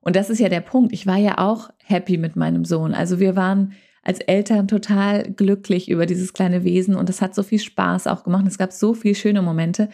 Und 0.00 0.16
das 0.16 0.30
ist 0.30 0.40
ja 0.40 0.48
der 0.48 0.60
Punkt. 0.60 0.92
Ich 0.92 1.06
war 1.06 1.16
ja 1.16 1.38
auch 1.38 1.70
happy 1.84 2.18
mit 2.18 2.34
meinem 2.36 2.64
Sohn. 2.64 2.92
Also 2.92 3.20
wir 3.20 3.36
waren 3.36 3.72
als 4.02 4.20
Eltern 4.20 4.68
total 4.68 5.30
glücklich 5.32 5.88
über 5.88 6.06
dieses 6.06 6.32
kleine 6.32 6.64
Wesen 6.64 6.94
und 6.94 7.10
es 7.10 7.22
hat 7.22 7.34
so 7.34 7.42
viel 7.42 7.58
Spaß 7.58 8.06
auch 8.06 8.24
gemacht. 8.24 8.46
Es 8.46 8.58
gab 8.58 8.72
so 8.72 8.94
viele 8.94 9.14
schöne 9.14 9.42
Momente 9.42 9.88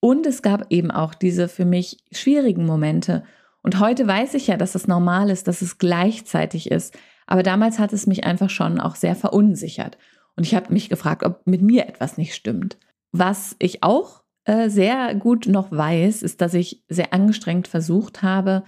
und 0.00 0.26
es 0.26 0.42
gab 0.42 0.66
eben 0.70 0.90
auch 0.90 1.14
diese 1.14 1.48
für 1.48 1.64
mich 1.64 1.98
schwierigen 2.12 2.66
Momente. 2.66 3.24
Und 3.62 3.78
heute 3.78 4.06
weiß 4.06 4.34
ich 4.34 4.48
ja, 4.48 4.56
dass 4.56 4.74
es 4.74 4.86
normal 4.86 5.30
ist, 5.30 5.48
dass 5.48 5.62
es 5.62 5.78
gleichzeitig 5.78 6.70
ist. 6.70 6.96
Aber 7.32 7.42
damals 7.42 7.78
hat 7.78 7.94
es 7.94 8.06
mich 8.06 8.24
einfach 8.24 8.50
schon 8.50 8.78
auch 8.78 8.94
sehr 8.94 9.16
verunsichert. 9.16 9.96
Und 10.36 10.46
ich 10.46 10.54
habe 10.54 10.70
mich 10.70 10.90
gefragt, 10.90 11.24
ob 11.24 11.46
mit 11.46 11.62
mir 11.62 11.88
etwas 11.88 12.18
nicht 12.18 12.34
stimmt. 12.34 12.76
Was 13.10 13.56
ich 13.58 13.82
auch 13.82 14.22
äh, 14.44 14.68
sehr 14.68 15.14
gut 15.14 15.46
noch 15.46 15.72
weiß, 15.72 16.22
ist, 16.22 16.42
dass 16.42 16.52
ich 16.52 16.84
sehr 16.90 17.14
angestrengt 17.14 17.68
versucht 17.68 18.22
habe, 18.22 18.64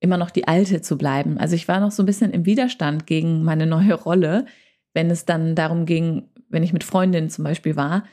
immer 0.00 0.16
noch 0.16 0.30
die 0.30 0.48
alte 0.48 0.80
zu 0.80 0.96
bleiben. 0.96 1.36
Also 1.36 1.54
ich 1.54 1.68
war 1.68 1.80
noch 1.80 1.90
so 1.90 2.02
ein 2.02 2.06
bisschen 2.06 2.30
im 2.30 2.46
Widerstand 2.46 3.06
gegen 3.06 3.44
meine 3.44 3.66
neue 3.66 3.92
Rolle, 3.92 4.46
wenn 4.94 5.10
es 5.10 5.26
dann 5.26 5.54
darum 5.54 5.84
ging, 5.84 6.30
wenn 6.48 6.62
ich 6.62 6.72
mit 6.72 6.84
Freundinnen 6.84 7.28
zum 7.28 7.44
Beispiel 7.44 7.76
war, 7.76 8.04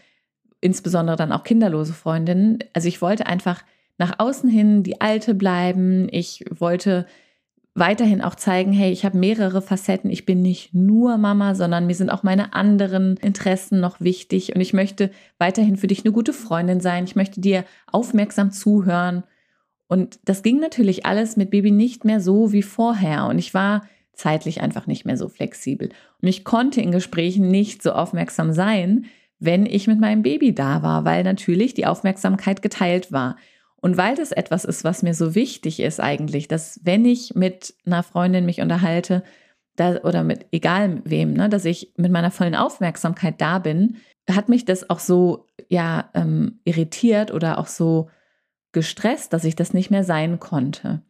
insbesondere 0.59 1.15
dann 1.15 1.31
auch 1.31 1.45
kinderlose 1.45 1.93
Freundinnen. 1.93 2.59
Also 2.73 2.89
ich 2.89 3.01
wollte 3.01 3.27
einfach 3.27 3.63
nach 3.97 4.19
außen 4.19 4.49
hin 4.49 4.83
die 4.83 4.99
alte 4.99 5.33
bleiben. 5.33 6.09
Ich 6.11 6.43
wollte 6.49 7.05
weiterhin 7.75 8.21
auch 8.21 8.35
zeigen, 8.35 8.71
hey, 8.71 8.91
ich 8.91 9.03
habe 9.03 9.17
mehrere 9.17 9.61
Facetten. 9.61 10.09
Ich 10.09 10.25
bin 10.25 10.41
nicht 10.41 10.73
nur 10.73 11.17
Mama, 11.17 11.55
sondern 11.55 11.85
mir 11.85 11.93
sind 11.93 12.09
auch 12.09 12.23
meine 12.23 12.53
anderen 12.53 13.17
Interessen 13.17 13.81
noch 13.81 13.99
wichtig 13.99 14.55
und 14.55 14.61
ich 14.61 14.73
möchte 14.73 15.11
weiterhin 15.37 15.75
für 15.75 15.87
dich 15.87 16.05
eine 16.05 16.13
gute 16.13 16.31
Freundin 16.31 16.79
sein. 16.79 17.03
Ich 17.03 17.17
möchte 17.17 17.41
dir 17.41 17.65
aufmerksam 17.91 18.51
zuhören. 18.51 19.23
Und 19.87 20.19
das 20.23 20.41
ging 20.41 20.59
natürlich 20.59 21.05
alles 21.05 21.35
mit 21.35 21.51
Baby 21.51 21.69
nicht 21.69 22.05
mehr 22.05 22.21
so 22.21 22.53
wie 22.53 22.63
vorher 22.63 23.25
und 23.25 23.37
ich 23.37 23.53
war 23.53 23.83
zeitlich 24.13 24.61
einfach 24.61 24.87
nicht 24.87 25.05
mehr 25.05 25.17
so 25.17 25.27
flexibel. 25.27 25.89
Und 26.21 26.27
ich 26.29 26.45
konnte 26.45 26.81
in 26.81 26.91
Gesprächen 26.91 27.49
nicht 27.51 27.83
so 27.83 27.91
aufmerksam 27.91 28.53
sein, 28.53 29.05
wenn 29.39 29.65
ich 29.65 29.85
mit 29.87 29.99
meinem 29.99 30.23
Baby 30.23 30.55
da 30.55 30.81
war, 30.81 31.03
weil 31.03 31.23
natürlich 31.23 31.73
die 31.73 31.85
Aufmerksamkeit 31.85 32.61
geteilt 32.61 33.11
war. 33.11 33.35
Und 33.85 33.97
weil 33.97 34.15
das 34.15 34.31
etwas 34.31 34.65
ist, 34.65 34.83
was 34.83 35.03
mir 35.03 35.13
so 35.13 35.35
wichtig 35.35 35.79
ist 35.79 35.99
eigentlich, 35.99 36.47
dass 36.47 36.79
wenn 36.83 37.05
ich 37.05 37.35
mit 37.35 37.75
einer 37.85 38.01
Freundin 38.01 38.43
mich 38.43 38.59
unterhalte, 38.61 39.21
da, 39.75 39.97
oder 39.97 40.23
mit 40.23 40.47
egal 40.51 41.03
wem, 41.05 41.33
ne, 41.33 41.49
dass 41.49 41.65
ich 41.65 41.93
mit 41.95 42.11
meiner 42.11 42.31
vollen 42.31 42.55
Aufmerksamkeit 42.55 43.39
da 43.39 43.59
bin, 43.59 43.97
hat 44.27 44.49
mich 44.49 44.65
das 44.65 44.89
auch 44.89 44.97
so 44.97 45.45
ja 45.69 46.09
ähm, 46.15 46.61
irritiert 46.63 47.31
oder 47.31 47.59
auch 47.59 47.67
so 47.67 48.09
gestresst, 48.71 49.33
dass 49.33 49.43
ich 49.43 49.55
das 49.55 49.75
nicht 49.75 49.91
mehr 49.91 50.03
sein 50.03 50.39
konnte. 50.39 51.03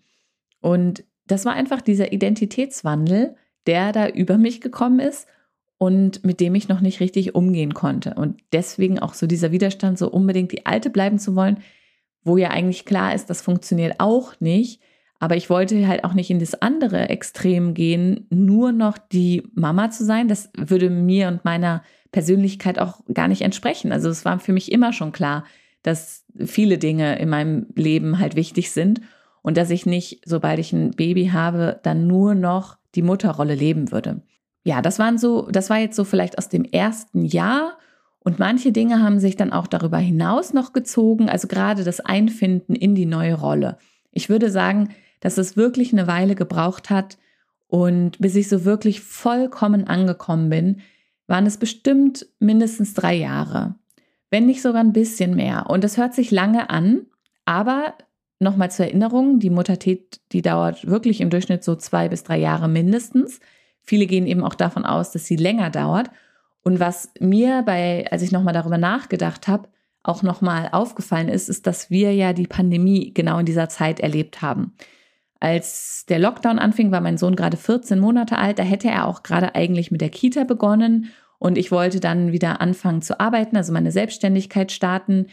Und 0.59 1.05
das 1.27 1.45
war 1.45 1.53
einfach 1.53 1.79
dieser 1.79 2.11
Identitätswandel, 2.11 3.37
der 3.67 3.93
da 3.93 4.09
über 4.09 4.37
mich 4.37 4.59
gekommen 4.59 4.99
ist 4.99 5.29
und 5.77 6.25
mit 6.25 6.41
dem 6.41 6.55
ich 6.55 6.67
noch 6.67 6.81
nicht 6.81 6.99
richtig 6.99 7.35
umgehen 7.35 7.73
konnte. 7.73 8.15
Und 8.15 8.41
deswegen 8.51 8.99
auch 8.99 9.13
so 9.13 9.27
dieser 9.27 9.53
Widerstand, 9.53 9.97
so 9.97 10.11
unbedingt 10.11 10.51
die 10.51 10.65
Alte 10.65 10.89
bleiben 10.89 11.19
zu 11.19 11.37
wollen, 11.37 11.63
wo 12.25 12.35
ja 12.37 12.49
eigentlich 12.49 12.83
klar 12.83 13.15
ist, 13.15 13.29
das 13.29 13.41
funktioniert 13.41 13.95
auch 13.99 14.33
nicht. 14.41 14.81
Aber 15.19 15.37
ich 15.37 15.49
wollte 15.49 15.87
halt 15.87 16.03
auch 16.03 16.13
nicht 16.13 16.29
in 16.29 16.39
das 16.39 16.61
andere 16.61 17.07
Extrem 17.07 17.73
gehen, 17.73 18.27
nur 18.29 18.73
noch 18.73 18.97
die 18.97 19.43
Mama 19.53 19.89
zu 19.89 20.03
sein. 20.03 20.27
Das 20.27 20.49
würde 20.57 20.89
mir 20.89 21.29
und 21.29 21.45
meiner 21.45 21.83
Persönlichkeit 22.11 22.79
auch 22.79 22.99
gar 23.13 23.29
nicht 23.29 23.41
entsprechen. 23.41 23.93
Also 23.93 24.09
es 24.09 24.25
war 24.25 24.39
für 24.39 24.51
mich 24.51 24.71
immer 24.71 24.91
schon 24.91 25.13
klar, 25.13 25.45
dass 25.83 26.25
viele 26.43 26.77
Dinge 26.77 27.17
in 27.19 27.29
meinem 27.29 27.67
Leben 27.75 28.19
halt 28.19 28.35
wichtig 28.35 28.71
sind 28.71 29.01
und 29.41 29.55
dass 29.57 29.69
ich 29.69 29.85
nicht, 29.85 30.21
sobald 30.25 30.59
ich 30.59 30.73
ein 30.73 30.91
Baby 30.91 31.27
habe, 31.27 31.79
dann 31.83 32.07
nur 32.07 32.35
noch 32.35 32.77
die 32.95 33.03
Mutterrolle 33.03 33.55
leben 33.55 33.91
würde. 33.91 34.21
Ja, 34.63 34.81
das 34.81 34.97
waren 34.97 35.17
so, 35.17 35.47
das 35.51 35.69
war 35.69 35.77
jetzt 35.77 35.95
so 35.95 36.03
vielleicht 36.03 36.37
aus 36.37 36.49
dem 36.49 36.65
ersten 36.65 37.23
Jahr 37.23 37.77
und 38.25 38.39
manche 38.39 38.71
Dinge 38.71 39.03
haben 39.03 39.19
sich 39.19 39.35
dann 39.35 39.53
auch 39.53 39.67
darüber 39.67 39.99
hinaus 39.99 40.51
noch 40.51 40.73
gezogen, 40.73 41.29
also 41.29 41.47
gerade 41.47 41.83
das 41.83 41.99
Einfinden 41.99 42.75
in 42.75 42.95
die 42.95 43.05
neue 43.05 43.35
Rolle. 43.35 43.77
Ich 44.11 44.29
würde 44.29 44.49
sagen, 44.49 44.89
dass 45.19 45.37
es 45.37 45.55
wirklich 45.55 45.93
eine 45.93 46.07
Weile 46.07 46.33
gebraucht 46.33 46.89
hat 46.89 47.19
und 47.67 48.19
bis 48.19 48.35
ich 48.35 48.49
so 48.49 48.65
wirklich 48.65 49.01
vollkommen 49.01 49.85
angekommen 49.85 50.49
bin, 50.49 50.81
waren 51.27 51.45
es 51.45 51.57
bestimmt 51.57 52.25
mindestens 52.39 52.95
drei 52.95 53.13
Jahre, 53.13 53.75
wenn 54.31 54.47
nicht 54.47 54.63
sogar 54.63 54.81
ein 54.81 54.93
bisschen 54.93 55.35
mehr. 55.35 55.69
Und 55.69 55.83
das 55.83 55.97
hört 55.97 56.15
sich 56.15 56.31
lange 56.31 56.71
an, 56.71 57.05
aber 57.45 57.93
nochmal 58.39 58.71
zur 58.71 58.85
Erinnerung, 58.87 59.37
die 59.37 59.51
Muttertät, 59.51 60.19
die 60.31 60.41
dauert 60.41 60.87
wirklich 60.87 61.21
im 61.21 61.29
Durchschnitt 61.29 61.63
so 61.63 61.75
zwei 61.75 62.09
bis 62.09 62.23
drei 62.23 62.39
Jahre 62.39 62.69
mindestens. 62.69 63.39
Viele 63.83 64.07
gehen 64.07 64.25
eben 64.25 64.43
auch 64.43 64.55
davon 64.55 64.83
aus, 64.83 65.11
dass 65.11 65.27
sie 65.27 65.35
länger 65.35 65.69
dauert. 65.69 66.09
Und 66.65 66.79
was 66.79 67.11
mir 67.19 67.61
bei, 67.63 68.07
als 68.09 68.23
ich 68.23 68.31
nochmal 68.31 68.55
darüber 68.55 68.79
nachgedacht 68.79 69.47
habe, 69.47 69.69
auch 70.01 70.23
nochmal 70.23 70.69
aufgefallen 70.71 71.29
ist, 71.29 71.47
ist, 71.47 71.67
dass 71.67 71.91
wir 71.91 72.13
ja 72.13 72.33
die 72.33 72.47
Pandemie 72.47 73.13
genau 73.13 73.37
in 73.37 73.45
dieser 73.45 73.69
Zeit 73.69 73.99
erlebt 73.99 74.41
haben. 74.41 74.73
Als 75.39 76.05
der 76.09 76.17
Lockdown 76.17 76.57
anfing, 76.57 76.91
war 76.91 77.01
mein 77.01 77.19
Sohn 77.19 77.35
gerade 77.35 77.55
14 77.55 77.99
Monate 77.99 78.39
alt. 78.39 78.57
Da 78.57 78.63
hätte 78.63 78.87
er 78.87 79.05
auch 79.05 79.21
gerade 79.21 79.53
eigentlich 79.53 79.91
mit 79.91 80.01
der 80.01 80.09
Kita 80.09 80.43
begonnen. 80.43 81.11
Und 81.37 81.59
ich 81.59 81.71
wollte 81.71 81.99
dann 81.99 82.31
wieder 82.31 82.61
anfangen 82.61 83.03
zu 83.03 83.19
arbeiten, 83.19 83.57
also 83.57 83.71
meine 83.71 83.91
Selbstständigkeit 83.91 84.71
starten. 84.71 85.27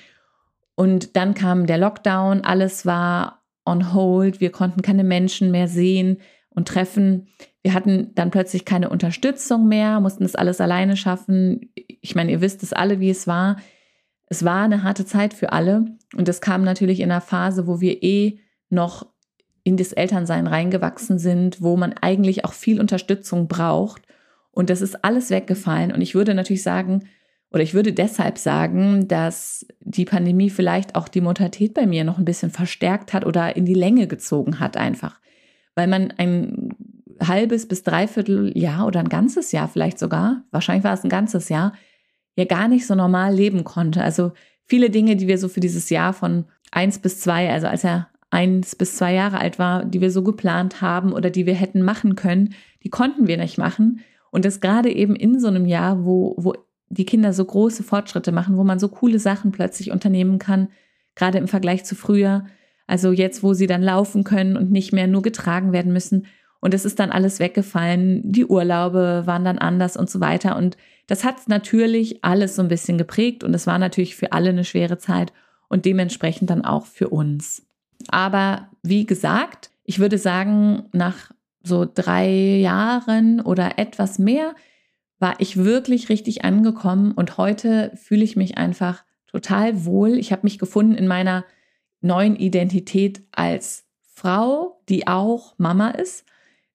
Und 0.75 1.16
dann 1.16 1.33
kam 1.33 1.66
der 1.66 1.79
Lockdown, 1.79 2.42
alles 2.42 2.85
war 2.85 3.42
on 3.64 3.95
hold, 3.95 4.40
wir 4.40 4.53
konnten 4.53 4.83
keine 4.83 5.05
Menschen 5.05 5.51
mehr 5.51 5.68
sehen 5.68 6.18
und 6.55 6.69
treffen. 6.69 7.29
Wir 7.62 7.75
hatten 7.75 8.15
dann 8.15 8.31
plötzlich 8.31 8.65
keine 8.65 8.91
Unterstützung 8.91 9.69
mehr, 9.69 10.01
mussten 10.01 10.25
das 10.25 10.35
alles 10.35 10.61
alleine 10.61 10.97
schaffen. 10.97 11.73
Ich 11.75 12.15
meine, 12.15 12.33
ihr 12.33 12.41
wisst 12.41 12.62
es 12.62 12.73
alle, 12.73 13.01
wie 13.01 13.11
es 13.11 13.27
war. 13.27 13.57
Es 14.27 14.45
war 14.45 14.65
eine 14.65 14.83
harte 14.83 15.05
Zeit 15.05 15.35
für 15.35 15.53
alle 15.53 15.85
und 16.17 16.29
das 16.29 16.41
kam 16.41 16.65
natürlich 16.65 17.01
in 17.01 17.11
einer 17.11 17.21
Phase, 17.21 17.67
wo 17.67 17.81
wir 17.81 18.03
eh 18.03 18.38
noch 18.71 19.07
in 19.65 19.77
das 19.77 19.93
Elternsein 19.93 20.47
reingewachsen 20.47 21.19
sind, 21.19 21.62
wo 21.62 21.77
man 21.77 21.95
eigentlich 22.01 22.45
auch 22.45 22.53
viel 22.53 22.81
Unterstützung 22.81 23.47
braucht. 23.47 24.03
Und 24.51 24.71
das 24.71 24.83
ist 24.83 25.05
alles 25.05 25.31
weggefallen. 25.31 25.93
Und 25.93 26.01
ich 26.01 26.15
würde 26.15 26.35
natürlich 26.35 26.62
sagen, 26.62 27.05
oder 27.53 27.62
ich 27.62 27.75
würde 27.75 27.93
deshalb 27.93 28.38
sagen, 28.38 29.09
dass 29.09 29.67
die 29.81 30.05
Pandemie 30.05 30.51
vielleicht 30.51 30.95
auch 30.95 31.07
die 31.07 31.21
Muttertät 31.21 31.75
bei 31.75 31.87
mir 31.87 32.03
noch 32.03 32.19
ein 32.19 32.25
bisschen 32.25 32.51
verstärkt 32.51 33.12
hat 33.12 33.27
oder 33.27 33.57
in 33.57 33.67
die 33.67 33.75
Länge 33.75 34.07
gezogen 34.07 34.59
hat 34.59 34.77
einfach. 34.77 35.21
Weil 35.75 35.87
man 35.87 36.13
ein 36.17 36.71
halbes 37.21 37.67
bis 37.67 37.83
dreiviertel 37.83 38.57
Jahr 38.57 38.87
oder 38.87 39.01
ein 39.01 39.09
ganzes 39.09 39.53
Jahr 39.53 39.69
vielleicht 39.69 39.99
sogar, 39.99 40.45
wahrscheinlich 40.51 40.85
war 40.85 40.95
es 40.95 41.05
ein 41.05 41.11
ganzes 41.11 41.49
Jahr, 41.49 41.73
ja 42.37 42.45
gar 42.45 42.69
nicht 42.69 42.87
so 42.87 42.95
normal 42.95 43.35
leben 43.35 43.65
konnte. 43.65 44.03
Also 44.03 44.33
viele 44.65 44.91
Dinge, 44.91 45.17
die 45.17 45.29
wir 45.29 45.39
so 45.39 45.49
für 45.49 45.61
dieses 45.61 45.91
Jahr 45.91 46.13
von 46.13 46.47
eins 46.71 46.99
bis 46.99 47.21
zwei, 47.21 47.51
also 47.51 47.67
als 47.67 47.85
er 47.85 48.09
eins 48.31 48.75
bis 48.75 48.97
zwei 48.97 49.13
Jahre 49.13 49.39
alt 49.39 49.59
war, 49.59 49.85
die 49.85 50.01
wir 50.01 50.11
so 50.11 50.23
geplant 50.23 50.81
haben 50.81 51.13
oder 51.13 51.31
die 51.31 51.47
wir 51.47 51.55
hätten 51.55 51.83
machen 51.83 52.17
können, 52.17 52.55
die 52.83 52.89
konnten 52.89 53.27
wir 53.27 53.37
nicht 53.37 53.59
machen. 53.59 54.01
Und 54.31 54.47
das 54.47 54.61
gerade 54.61 54.91
eben 54.91 55.15
in 55.15 55.39
so 55.39 55.49
einem 55.49 55.67
Jahr, 55.67 56.05
wo, 56.07 56.35
wo 56.39 56.55
die 56.89 57.05
Kinder 57.05 57.35
so 57.35 57.45
große 57.45 57.83
Fortschritte 57.83 58.33
machen, 58.33 58.57
wo 58.57 58.65
man 58.65 58.79
so 58.79 58.89
coole 58.89 59.19
Sachen 59.19 59.53
plötzlich 59.53 59.91
unternehmen 59.91 60.39
kann, 60.39 60.69
gerade 61.15 61.39
im 61.39 61.49
Vergleich 61.49 61.85
zu 61.85 61.95
früher. 61.95 62.47
Also 62.92 63.11
jetzt, 63.11 63.42
wo 63.42 63.55
sie 63.55 63.66
dann 63.66 63.83
laufen 63.83 64.22
können 64.22 64.55
und 64.55 64.70
nicht 64.70 64.92
mehr 64.92 65.07
nur 65.07 65.22
getragen 65.22 65.72
werden 65.72 65.94
müssen. 65.94 66.26
Und 66.61 66.74
es 66.74 66.85
ist 66.85 66.98
dann 66.98 67.11
alles 67.11 67.40
weggefallen. 67.40 68.20
Die 68.22 68.44
Urlaube 68.44 69.22
waren 69.24 69.46
dann 69.46 69.57
anders 69.57 69.96
und 69.96 70.11
so 70.11 70.20
weiter. 70.20 70.59
Und 70.59 70.76
das 71.07 71.24
hat 71.24 71.48
natürlich 71.48 72.22
alles 72.22 72.55
so 72.55 72.61
ein 72.61 72.68
bisschen 72.68 72.98
geprägt. 72.98 73.44
Und 73.44 73.55
es 73.55 73.66
war 73.66 73.78
natürlich 73.78 74.14
für 74.14 74.33
alle 74.33 74.50
eine 74.50 74.64
schwere 74.64 74.98
Zeit 74.98 75.33
und 75.70 75.87
dementsprechend 75.87 76.50
dann 76.50 76.66
auch 76.66 76.85
für 76.85 77.09
uns. 77.09 77.64
Aber 78.09 78.68
wie 78.83 79.07
gesagt, 79.07 79.70
ich 79.85 79.98
würde 79.98 80.18
sagen, 80.18 80.83
nach 80.92 81.31
so 81.62 81.88
drei 81.90 82.28
Jahren 82.28 83.40
oder 83.40 83.78
etwas 83.78 84.18
mehr 84.18 84.55
war 85.18 85.37
ich 85.38 85.57
wirklich 85.57 86.11
richtig 86.11 86.44
angekommen 86.44 87.12
und 87.12 87.38
heute 87.38 87.90
fühle 87.94 88.24
ich 88.24 88.37
mich 88.37 88.59
einfach 88.59 89.02
total 89.28 89.87
wohl. 89.87 90.18
Ich 90.18 90.31
habe 90.31 90.42
mich 90.44 90.59
gefunden 90.59 90.94
in 90.94 91.09
meiner 91.09 91.46
neuen 92.03 92.37
Identität 92.37 93.23
als 93.33 93.85
Frau, 94.15 94.81
die 94.88 95.07
auch 95.07 95.55
Mama 95.59 95.91
ist 95.91 96.25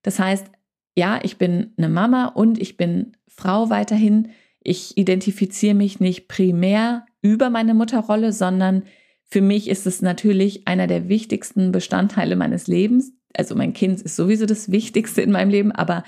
das 0.07 0.19
heißt, 0.19 0.47
ja, 0.95 1.19
ich 1.21 1.37
bin 1.37 1.73
eine 1.77 1.89
Mama 1.89 2.27
und 2.27 2.61
ich 2.61 2.77
bin 2.77 3.11
Frau 3.27 3.69
weiterhin. 3.69 4.29
Ich 4.61 4.97
identifiziere 4.97 5.75
mich 5.75 5.99
nicht 5.99 6.29
primär 6.29 7.05
über 7.21 7.49
meine 7.49 7.73
Mutterrolle, 7.73 8.31
sondern 8.31 8.83
für 9.25 9.41
mich 9.41 9.67
ist 9.67 9.85
es 9.85 10.01
natürlich 10.01 10.65
einer 10.65 10.87
der 10.87 11.09
wichtigsten 11.09 11.73
Bestandteile 11.73 12.37
meines 12.37 12.67
Lebens. 12.67 13.11
Also 13.35 13.53
mein 13.53 13.73
Kind 13.73 14.01
ist 14.01 14.15
sowieso 14.15 14.45
das 14.45 14.71
Wichtigste 14.71 15.21
in 15.21 15.31
meinem 15.31 15.49
Leben, 15.49 15.73
aber 15.73 16.05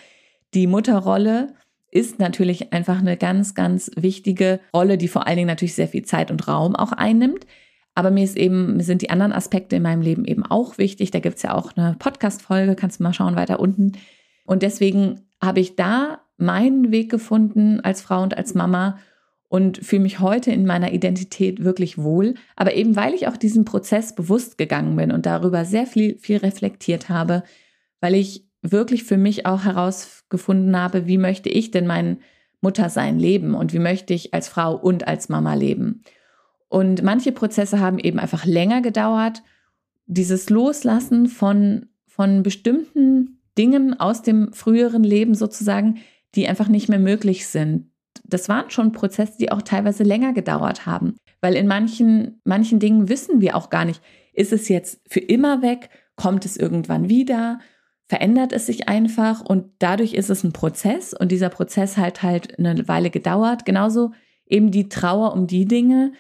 die 0.53 0.65
Mutterrolle 0.65 1.53
ist 1.91 2.19
natürlich 2.19 2.71
einfach 2.71 2.99
eine 2.99 3.17
ganz, 3.17 3.53
ganz 3.53 3.91
wichtige 3.97 4.61
Rolle, 4.73 4.97
die 4.97 5.09
vor 5.09 5.27
allen 5.27 5.35
Dingen 5.35 5.47
natürlich 5.47 5.75
sehr 5.75 5.89
viel 5.89 6.05
Zeit 6.05 6.31
und 6.31 6.47
Raum 6.47 6.77
auch 6.77 6.93
einnimmt. 6.93 7.45
Aber 7.95 8.11
mir 8.11 8.23
ist 8.23 8.37
eben, 8.37 8.79
sind 8.81 9.01
die 9.01 9.09
anderen 9.09 9.33
Aspekte 9.33 9.75
in 9.75 9.83
meinem 9.83 10.01
Leben 10.01 10.25
eben 10.25 10.45
auch 10.45 10.77
wichtig. 10.77 11.11
Da 11.11 11.19
gibt 11.19 11.37
es 11.37 11.43
ja 11.43 11.53
auch 11.53 11.75
eine 11.75 11.95
Podcast-Folge, 11.99 12.75
kannst 12.75 12.99
du 12.99 13.03
mal 13.03 13.13
schauen, 13.13 13.35
weiter 13.35 13.59
unten. 13.59 13.93
Und 14.45 14.63
deswegen 14.63 15.21
habe 15.41 15.59
ich 15.59 15.75
da 15.75 16.21
meinen 16.37 16.91
Weg 16.91 17.11
gefunden 17.11 17.81
als 17.81 18.01
Frau 18.01 18.23
und 18.23 18.37
als 18.37 18.53
Mama 18.53 18.99
und 19.49 19.79
fühle 19.79 20.03
mich 20.03 20.19
heute 20.19 20.51
in 20.51 20.65
meiner 20.65 20.93
Identität 20.93 21.63
wirklich 21.63 21.97
wohl. 21.97 22.35
Aber 22.55 22.73
eben 22.75 22.95
weil 22.95 23.13
ich 23.13 23.27
auch 23.27 23.37
diesen 23.37 23.65
Prozess 23.65 24.15
bewusst 24.15 24.57
gegangen 24.57 24.95
bin 24.95 25.11
und 25.11 25.25
darüber 25.25 25.65
sehr 25.65 25.87
viel, 25.87 26.17
viel 26.19 26.37
reflektiert 26.37 27.09
habe, 27.09 27.43
weil 27.99 28.15
ich 28.15 28.47
wirklich 28.61 29.03
für 29.03 29.17
mich 29.17 29.45
auch 29.45 29.63
herausgefunden 29.63 30.77
habe, 30.77 31.07
wie 31.07 31.17
möchte 31.17 31.49
ich 31.49 31.71
denn 31.71 31.87
mein 31.87 32.19
Muttersein 32.61 33.19
leben 33.19 33.55
und 33.55 33.73
wie 33.73 33.79
möchte 33.79 34.13
ich 34.13 34.33
als 34.33 34.49
Frau 34.49 34.75
und 34.75 35.07
als 35.07 35.29
Mama 35.29 35.53
leben. 35.53 36.03
Und 36.69 37.03
manche 37.03 37.31
Prozesse 37.31 37.79
haben 37.79 37.99
eben 37.99 38.19
einfach 38.19 38.45
länger 38.45 38.81
gedauert. 38.81 39.43
Dieses 40.05 40.49
Loslassen 40.49 41.27
von, 41.27 41.87
von 42.07 42.43
bestimmten 42.43 43.41
Dingen 43.57 43.99
aus 43.99 44.21
dem 44.21 44.53
früheren 44.53 45.03
Leben 45.03 45.35
sozusagen, 45.35 45.97
die 46.35 46.47
einfach 46.47 46.67
nicht 46.67 46.87
mehr 46.87 46.99
möglich 46.99 47.47
sind. 47.47 47.91
Das 48.23 48.47
waren 48.47 48.69
schon 48.69 48.91
Prozesse, 48.91 49.33
die 49.39 49.51
auch 49.51 49.63
teilweise 49.63 50.03
länger 50.03 50.33
gedauert 50.33 50.85
haben. 50.85 51.15
Weil 51.41 51.55
in 51.55 51.67
manchen, 51.67 52.39
manchen 52.43 52.79
Dingen 52.79 53.09
wissen 53.09 53.41
wir 53.41 53.55
auch 53.55 53.69
gar 53.69 53.85
nicht, 53.85 54.01
ist 54.33 54.53
es 54.53 54.69
jetzt 54.69 55.01
für 55.09 55.19
immer 55.19 55.61
weg? 55.61 55.89
Kommt 56.15 56.45
es 56.45 56.55
irgendwann 56.57 57.09
wieder? 57.09 57.59
Verändert 58.05 58.53
es 58.53 58.67
sich 58.67 58.87
einfach? 58.87 59.41
Und 59.41 59.65
dadurch 59.79 60.13
ist 60.13 60.29
es 60.29 60.43
ein 60.43 60.53
Prozess 60.53 61.13
und 61.13 61.31
dieser 61.31 61.49
Prozess 61.49 61.97
hat 61.97 62.21
halt 62.21 62.59
eine 62.59 62.87
Weile 62.87 63.09
gedauert. 63.09 63.65
Genauso 63.65 64.11
eben 64.45 64.71
die 64.71 64.89
Trauer 64.89 65.33
um 65.33 65.47
die 65.47 65.65
Dinge, 65.65 66.13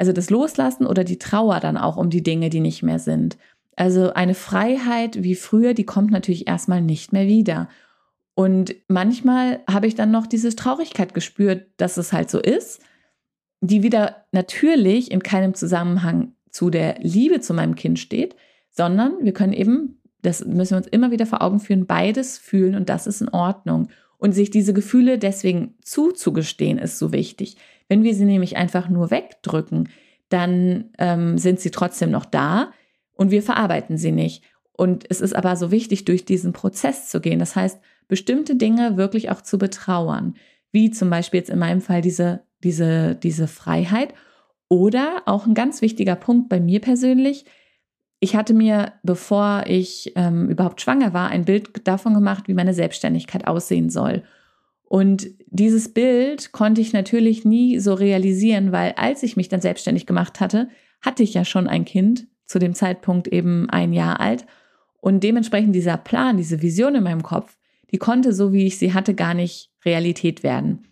also 0.00 0.12
das 0.14 0.30
Loslassen 0.30 0.86
oder 0.86 1.04
die 1.04 1.18
Trauer 1.18 1.60
dann 1.60 1.76
auch 1.76 1.98
um 1.98 2.08
die 2.08 2.22
Dinge, 2.22 2.48
die 2.48 2.60
nicht 2.60 2.82
mehr 2.82 2.98
sind. 2.98 3.36
Also 3.76 4.14
eine 4.14 4.32
Freiheit 4.32 5.22
wie 5.22 5.34
früher, 5.34 5.74
die 5.74 5.84
kommt 5.84 6.10
natürlich 6.10 6.48
erstmal 6.48 6.80
nicht 6.80 7.12
mehr 7.12 7.26
wieder. 7.26 7.68
Und 8.34 8.74
manchmal 8.88 9.60
habe 9.70 9.86
ich 9.86 9.96
dann 9.96 10.10
noch 10.10 10.26
diese 10.26 10.56
Traurigkeit 10.56 11.12
gespürt, 11.12 11.66
dass 11.76 11.98
es 11.98 12.14
halt 12.14 12.30
so 12.30 12.40
ist, 12.40 12.80
die 13.60 13.82
wieder 13.82 14.24
natürlich 14.32 15.10
in 15.10 15.22
keinem 15.22 15.52
Zusammenhang 15.52 16.32
zu 16.50 16.70
der 16.70 16.98
Liebe 17.00 17.40
zu 17.40 17.52
meinem 17.52 17.74
Kind 17.74 17.98
steht, 17.98 18.36
sondern 18.70 19.12
wir 19.20 19.34
können 19.34 19.52
eben, 19.52 20.00
das 20.22 20.42
müssen 20.46 20.70
wir 20.70 20.78
uns 20.78 20.86
immer 20.86 21.10
wieder 21.10 21.26
vor 21.26 21.42
Augen 21.42 21.60
führen, 21.60 21.84
beides 21.84 22.38
fühlen 22.38 22.74
und 22.74 22.88
das 22.88 23.06
ist 23.06 23.20
in 23.20 23.28
Ordnung. 23.28 23.88
Und 24.20 24.32
sich 24.32 24.50
diese 24.50 24.74
Gefühle 24.74 25.18
deswegen 25.18 25.74
zuzugestehen, 25.82 26.76
ist 26.78 26.98
so 26.98 27.10
wichtig. 27.10 27.56
Wenn 27.88 28.04
wir 28.04 28.14
sie 28.14 28.26
nämlich 28.26 28.56
einfach 28.58 28.90
nur 28.90 29.10
wegdrücken, 29.10 29.88
dann 30.28 30.90
ähm, 30.98 31.38
sind 31.38 31.58
sie 31.58 31.70
trotzdem 31.70 32.10
noch 32.10 32.26
da 32.26 32.70
und 33.14 33.30
wir 33.30 33.42
verarbeiten 33.42 33.96
sie 33.96 34.12
nicht. 34.12 34.44
Und 34.72 35.04
es 35.08 35.22
ist 35.22 35.34
aber 35.34 35.56
so 35.56 35.70
wichtig, 35.70 36.04
durch 36.04 36.26
diesen 36.26 36.52
Prozess 36.52 37.08
zu 37.08 37.20
gehen. 37.20 37.38
Das 37.38 37.56
heißt, 37.56 37.80
bestimmte 38.08 38.56
Dinge 38.56 38.98
wirklich 38.98 39.30
auch 39.30 39.40
zu 39.40 39.56
betrauern, 39.56 40.34
wie 40.70 40.90
zum 40.90 41.08
Beispiel 41.08 41.40
jetzt 41.40 41.50
in 41.50 41.58
meinem 41.58 41.80
Fall 41.80 42.02
diese, 42.02 42.42
diese, 42.62 43.14
diese 43.14 43.48
Freiheit. 43.48 44.14
Oder 44.68 45.22
auch 45.26 45.46
ein 45.46 45.54
ganz 45.54 45.80
wichtiger 45.80 46.14
Punkt 46.14 46.48
bei 46.48 46.60
mir 46.60 46.80
persönlich. 46.80 47.46
Ich 48.20 48.36
hatte 48.36 48.52
mir, 48.52 48.92
bevor 49.02 49.64
ich 49.66 50.12
ähm, 50.14 50.50
überhaupt 50.50 50.82
schwanger 50.82 51.14
war, 51.14 51.30
ein 51.30 51.46
Bild 51.46 51.86
davon 51.88 52.12
gemacht, 52.12 52.48
wie 52.48 52.54
meine 52.54 52.74
Selbstständigkeit 52.74 53.46
aussehen 53.46 53.88
soll. 53.88 54.22
Und 54.84 55.28
dieses 55.46 55.94
Bild 55.94 56.52
konnte 56.52 56.82
ich 56.82 56.92
natürlich 56.92 57.46
nie 57.46 57.78
so 57.78 57.94
realisieren, 57.94 58.72
weil 58.72 58.92
als 58.92 59.22
ich 59.22 59.36
mich 59.36 59.48
dann 59.48 59.62
selbstständig 59.62 60.04
gemacht 60.04 60.38
hatte, 60.40 60.68
hatte 61.00 61.22
ich 61.22 61.32
ja 61.32 61.46
schon 61.46 61.66
ein 61.66 61.86
Kind, 61.86 62.26
zu 62.44 62.58
dem 62.58 62.74
Zeitpunkt 62.74 63.28
eben 63.28 63.70
ein 63.70 63.92
Jahr 63.92 64.20
alt. 64.20 64.44
Und 65.00 65.24
dementsprechend 65.24 65.74
dieser 65.74 65.96
Plan, 65.96 66.36
diese 66.36 66.60
Vision 66.60 66.96
in 66.96 67.04
meinem 67.04 67.22
Kopf, 67.22 67.56
die 67.90 67.98
konnte, 67.98 68.34
so 68.34 68.52
wie 68.52 68.66
ich 68.66 68.78
sie 68.78 68.92
hatte, 68.92 69.14
gar 69.14 69.32
nicht 69.32 69.70
Realität 69.84 70.42
werden. 70.42 70.88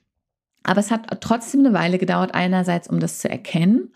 Aber 0.62 0.80
es 0.80 0.90
hat 0.90 1.20
trotzdem 1.20 1.60
eine 1.60 1.74
Weile 1.74 1.98
gedauert, 1.98 2.34
einerseits, 2.34 2.88
um 2.88 3.00
das 3.00 3.18
zu 3.18 3.28
erkennen 3.28 3.90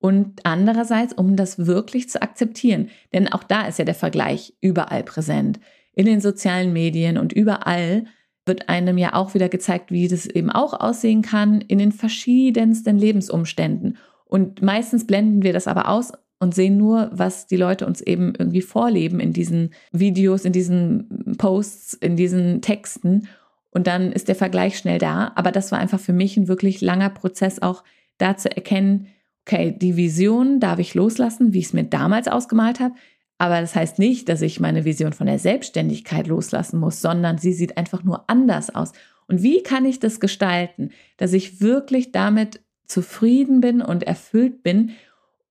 und 0.00 0.40
andererseits, 0.44 1.12
um 1.12 1.36
das 1.36 1.66
wirklich 1.66 2.08
zu 2.08 2.22
akzeptieren. 2.22 2.90
Denn 3.12 3.28
auch 3.28 3.42
da 3.42 3.66
ist 3.66 3.78
ja 3.78 3.84
der 3.84 3.94
Vergleich 3.94 4.54
überall 4.60 5.02
präsent. 5.02 5.58
In 5.92 6.06
den 6.06 6.20
sozialen 6.20 6.72
Medien 6.72 7.18
und 7.18 7.32
überall 7.32 8.04
wird 8.46 8.68
einem 8.68 8.98
ja 8.98 9.14
auch 9.14 9.34
wieder 9.34 9.48
gezeigt, 9.48 9.90
wie 9.90 10.08
das 10.08 10.26
eben 10.26 10.50
auch 10.50 10.72
aussehen 10.78 11.22
kann 11.22 11.60
in 11.60 11.78
den 11.78 11.92
verschiedensten 11.92 12.96
Lebensumständen. 12.96 13.98
Und 14.24 14.62
meistens 14.62 15.06
blenden 15.06 15.42
wir 15.42 15.52
das 15.52 15.66
aber 15.66 15.88
aus 15.88 16.12
und 16.38 16.54
sehen 16.54 16.76
nur, 16.76 17.10
was 17.12 17.46
die 17.46 17.56
Leute 17.56 17.86
uns 17.86 18.00
eben 18.00 18.32
irgendwie 18.38 18.62
vorleben 18.62 19.20
in 19.20 19.32
diesen 19.32 19.70
Videos, 19.90 20.44
in 20.44 20.52
diesen 20.52 21.36
Posts, 21.36 21.94
in 21.94 22.16
diesen 22.16 22.62
Texten. 22.62 23.28
Und 23.70 23.86
dann 23.86 24.12
ist 24.12 24.28
der 24.28 24.36
Vergleich 24.36 24.78
schnell 24.78 24.98
da. 24.98 25.32
Aber 25.34 25.50
das 25.50 25.72
war 25.72 25.78
einfach 25.78 26.00
für 26.00 26.12
mich 26.12 26.36
ein 26.36 26.48
wirklich 26.48 26.80
langer 26.80 27.10
Prozess, 27.10 27.60
auch 27.60 27.82
da 28.18 28.36
zu 28.36 28.54
erkennen, 28.54 29.08
okay, 29.48 29.72
die 29.76 29.96
Vision 29.96 30.60
darf 30.60 30.78
ich 30.78 30.94
loslassen, 30.94 31.54
wie 31.54 31.60
ich 31.60 31.66
es 31.66 31.72
mir 31.72 31.84
damals 31.84 32.28
ausgemalt 32.28 32.80
habe. 32.80 32.94
Aber 33.38 33.60
das 33.60 33.74
heißt 33.74 33.98
nicht, 33.98 34.28
dass 34.28 34.42
ich 34.42 34.60
meine 34.60 34.84
Vision 34.84 35.12
von 35.12 35.26
der 35.26 35.38
Selbstständigkeit 35.38 36.26
loslassen 36.26 36.78
muss, 36.78 37.00
sondern 37.00 37.38
sie 37.38 37.52
sieht 37.52 37.78
einfach 37.78 38.02
nur 38.02 38.28
anders 38.28 38.74
aus. 38.74 38.92
Und 39.26 39.42
wie 39.42 39.62
kann 39.62 39.86
ich 39.86 40.00
das 40.00 40.20
gestalten, 40.20 40.90
dass 41.16 41.32
ich 41.32 41.60
wirklich 41.60 42.12
damit 42.12 42.60
zufrieden 42.86 43.60
bin 43.60 43.80
und 43.80 44.02
erfüllt 44.02 44.62
bin 44.62 44.90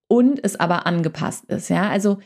und 0.07 0.43
es 0.43 0.60
aber 0.60 0.86
angepasst 0.86 1.45
ist? 1.45 1.69
Ja, 1.69 1.89
also 1.89 2.19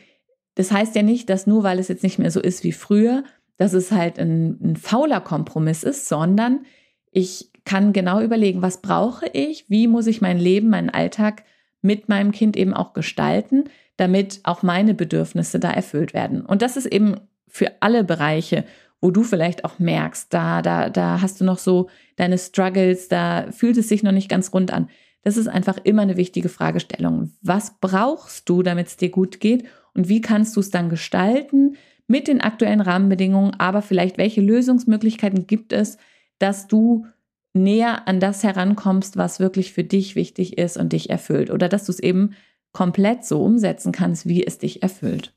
das 0.54 0.72
heißt 0.72 0.94
ja 0.94 1.02
nicht, 1.02 1.30
dass 1.30 1.46
nur 1.46 1.62
weil 1.62 1.78
es 1.78 1.88
jetzt 1.88 2.02
nicht 2.02 2.18
mehr 2.18 2.30
so 2.30 2.40
ist 2.40 2.64
wie 2.64 2.72
früher, 2.72 3.24
dass 3.56 3.72
es 3.72 3.92
halt 3.92 4.18
ein, 4.18 4.58
ein 4.62 4.76
fauler 4.76 5.20
Kompromiss 5.20 5.84
ist, 5.84 6.06
sondern 6.08 6.66
ich 7.12 7.50
kann 7.64 7.92
genau 7.92 8.20
überlegen, 8.20 8.60
was 8.60 8.82
brauche 8.82 9.26
ich, 9.32 9.70
wie 9.70 9.86
muss 9.86 10.06
ich 10.06 10.20
mein 10.20 10.38
Leben, 10.38 10.68
meinen 10.68 10.90
Alltag 10.90 11.44
mit 11.82 12.08
meinem 12.08 12.32
Kind 12.32 12.56
eben 12.56 12.72
auch 12.72 12.94
gestalten, 12.94 13.64
damit 13.96 14.40
auch 14.44 14.62
meine 14.62 14.94
Bedürfnisse 14.94 15.60
da 15.60 15.70
erfüllt 15.70 16.14
werden. 16.14 16.46
Und 16.46 16.62
das 16.62 16.76
ist 16.76 16.86
eben 16.86 17.16
für 17.48 17.70
alle 17.80 18.04
Bereiche, 18.04 18.64
wo 19.00 19.10
du 19.10 19.24
vielleicht 19.24 19.64
auch 19.64 19.78
merkst, 19.78 20.32
da, 20.32 20.62
da, 20.62 20.88
da 20.88 21.20
hast 21.20 21.40
du 21.40 21.44
noch 21.44 21.58
so 21.58 21.88
deine 22.16 22.38
Struggles, 22.38 23.08
da 23.08 23.50
fühlt 23.50 23.76
es 23.76 23.88
sich 23.88 24.02
noch 24.02 24.12
nicht 24.12 24.28
ganz 24.28 24.54
rund 24.54 24.72
an. 24.72 24.88
Das 25.22 25.36
ist 25.36 25.48
einfach 25.48 25.78
immer 25.84 26.02
eine 26.02 26.16
wichtige 26.16 26.48
Fragestellung. 26.48 27.32
Was 27.42 27.78
brauchst 27.80 28.48
du, 28.48 28.62
damit 28.62 28.86
es 28.86 28.96
dir 28.96 29.10
gut 29.10 29.40
geht? 29.40 29.64
Und 29.94 30.08
wie 30.08 30.20
kannst 30.20 30.56
du 30.56 30.60
es 30.60 30.70
dann 30.70 30.88
gestalten 30.88 31.76
mit 32.06 32.28
den 32.28 32.40
aktuellen 32.40 32.80
Rahmenbedingungen? 32.80 33.54
Aber 33.58 33.82
vielleicht, 33.82 34.18
welche 34.18 34.40
Lösungsmöglichkeiten 34.40 35.46
gibt 35.46 35.72
es, 35.72 35.98
dass 36.38 36.66
du 36.66 37.06
näher 37.54 38.08
an 38.08 38.20
das 38.20 38.42
herankommst, 38.42 39.16
was 39.16 39.40
wirklich 39.40 39.72
für 39.72 39.84
dich 39.84 40.14
wichtig 40.14 40.58
ist 40.58 40.76
und 40.76 40.92
dich 40.92 41.10
erfüllt? 41.10 41.50
Oder 41.50 41.68
dass 41.68 41.84
du 41.86 41.92
es 41.92 42.00
eben 42.00 42.34
komplett 42.72 43.24
so 43.24 43.42
umsetzen 43.42 43.92
kannst, 43.92 44.26
wie 44.26 44.44
es 44.44 44.58
dich 44.58 44.82
erfüllt. 44.82 45.34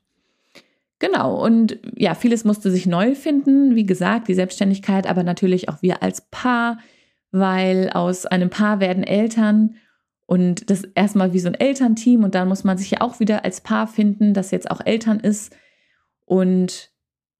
Genau, 0.98 1.44
und 1.44 1.78
ja, 1.94 2.14
vieles 2.14 2.44
musste 2.44 2.70
sich 2.70 2.86
neu 2.86 3.14
finden, 3.14 3.76
wie 3.76 3.84
gesagt, 3.84 4.28
die 4.28 4.34
Selbstständigkeit, 4.34 5.06
aber 5.06 5.22
natürlich 5.22 5.68
auch 5.68 5.82
wir 5.82 6.02
als 6.02 6.22
Paar, 6.30 6.78
weil 7.32 7.90
aus 7.90 8.24
einem 8.24 8.48
Paar 8.48 8.80
werden 8.80 9.04
Eltern 9.04 9.76
und 10.24 10.70
das 10.70 10.84
erstmal 10.94 11.34
wie 11.34 11.38
so 11.38 11.48
ein 11.48 11.54
Elternteam 11.54 12.24
und 12.24 12.34
dann 12.34 12.48
muss 12.48 12.64
man 12.64 12.78
sich 12.78 12.90
ja 12.90 13.02
auch 13.02 13.20
wieder 13.20 13.44
als 13.44 13.60
Paar 13.60 13.86
finden, 13.86 14.32
das 14.32 14.50
jetzt 14.50 14.70
auch 14.70 14.80
Eltern 14.84 15.20
ist. 15.20 15.54
Und 16.24 16.90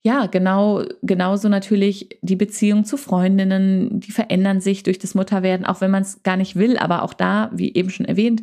ja, 0.06 0.26
genau, 0.26 0.84
genauso 1.02 1.48
natürlich 1.48 2.20
die 2.22 2.36
Beziehung 2.36 2.84
zu 2.84 2.96
Freundinnen, 2.96 3.98
die 3.98 4.12
verändern 4.12 4.60
sich 4.60 4.84
durch 4.84 5.00
das 5.00 5.16
Mutterwerden, 5.16 5.66
auch 5.66 5.80
wenn 5.80 5.90
man 5.90 6.02
es 6.02 6.22
gar 6.22 6.36
nicht 6.36 6.54
will, 6.54 6.78
aber 6.78 7.02
auch 7.02 7.12
da, 7.12 7.50
wie 7.52 7.74
eben 7.74 7.90
schon 7.90 8.06
erwähnt, 8.06 8.42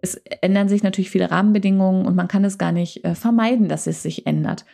es 0.00 0.14
ändern 0.40 0.68
sich 0.68 0.84
natürlich 0.84 1.10
viele 1.10 1.32
Rahmenbedingungen 1.32 2.06
und 2.06 2.14
man 2.14 2.28
kann 2.28 2.44
es 2.44 2.58
gar 2.58 2.70
nicht 2.70 3.04
äh, 3.04 3.16
vermeiden, 3.16 3.68
dass 3.68 3.88
es 3.88 4.04
sich 4.04 4.24
ändert. 4.24 4.64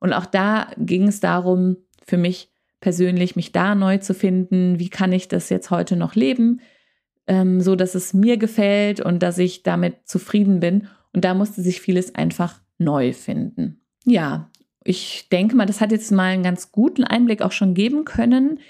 Und 0.00 0.12
auch 0.12 0.26
da 0.26 0.66
ging 0.78 1.06
es 1.06 1.20
darum, 1.20 1.76
für 2.04 2.16
mich 2.16 2.50
persönlich, 2.80 3.36
mich 3.36 3.52
da 3.52 3.76
neu 3.76 3.98
zu 3.98 4.14
finden. 4.14 4.80
Wie 4.80 4.88
kann 4.88 5.12
ich 5.12 5.28
das 5.28 5.48
jetzt 5.48 5.70
heute 5.70 5.94
noch 5.94 6.16
leben, 6.16 6.60
ähm, 7.28 7.60
so 7.60 7.76
dass 7.76 7.94
es 7.94 8.14
mir 8.14 8.36
gefällt 8.36 8.98
und 8.98 9.22
dass 9.22 9.38
ich 9.38 9.62
damit 9.62 10.08
zufrieden 10.08 10.58
bin. 10.58 10.88
Und 11.12 11.24
da 11.24 11.34
musste 11.34 11.62
sich 11.62 11.80
vieles 11.80 12.16
einfach 12.16 12.60
neu 12.78 13.12
finden. 13.12 13.80
Ja, 14.04 14.50
ich 14.84 15.28
denke 15.30 15.56
mal, 15.56 15.66
das 15.66 15.80
hat 15.80 15.92
jetzt 15.92 16.12
mal 16.12 16.32
einen 16.32 16.42
ganz 16.42 16.70
guten 16.70 17.04
Einblick 17.04 17.42
auch 17.42 17.52
schon 17.52 17.74
geben 17.74 18.04
können. 18.04 18.60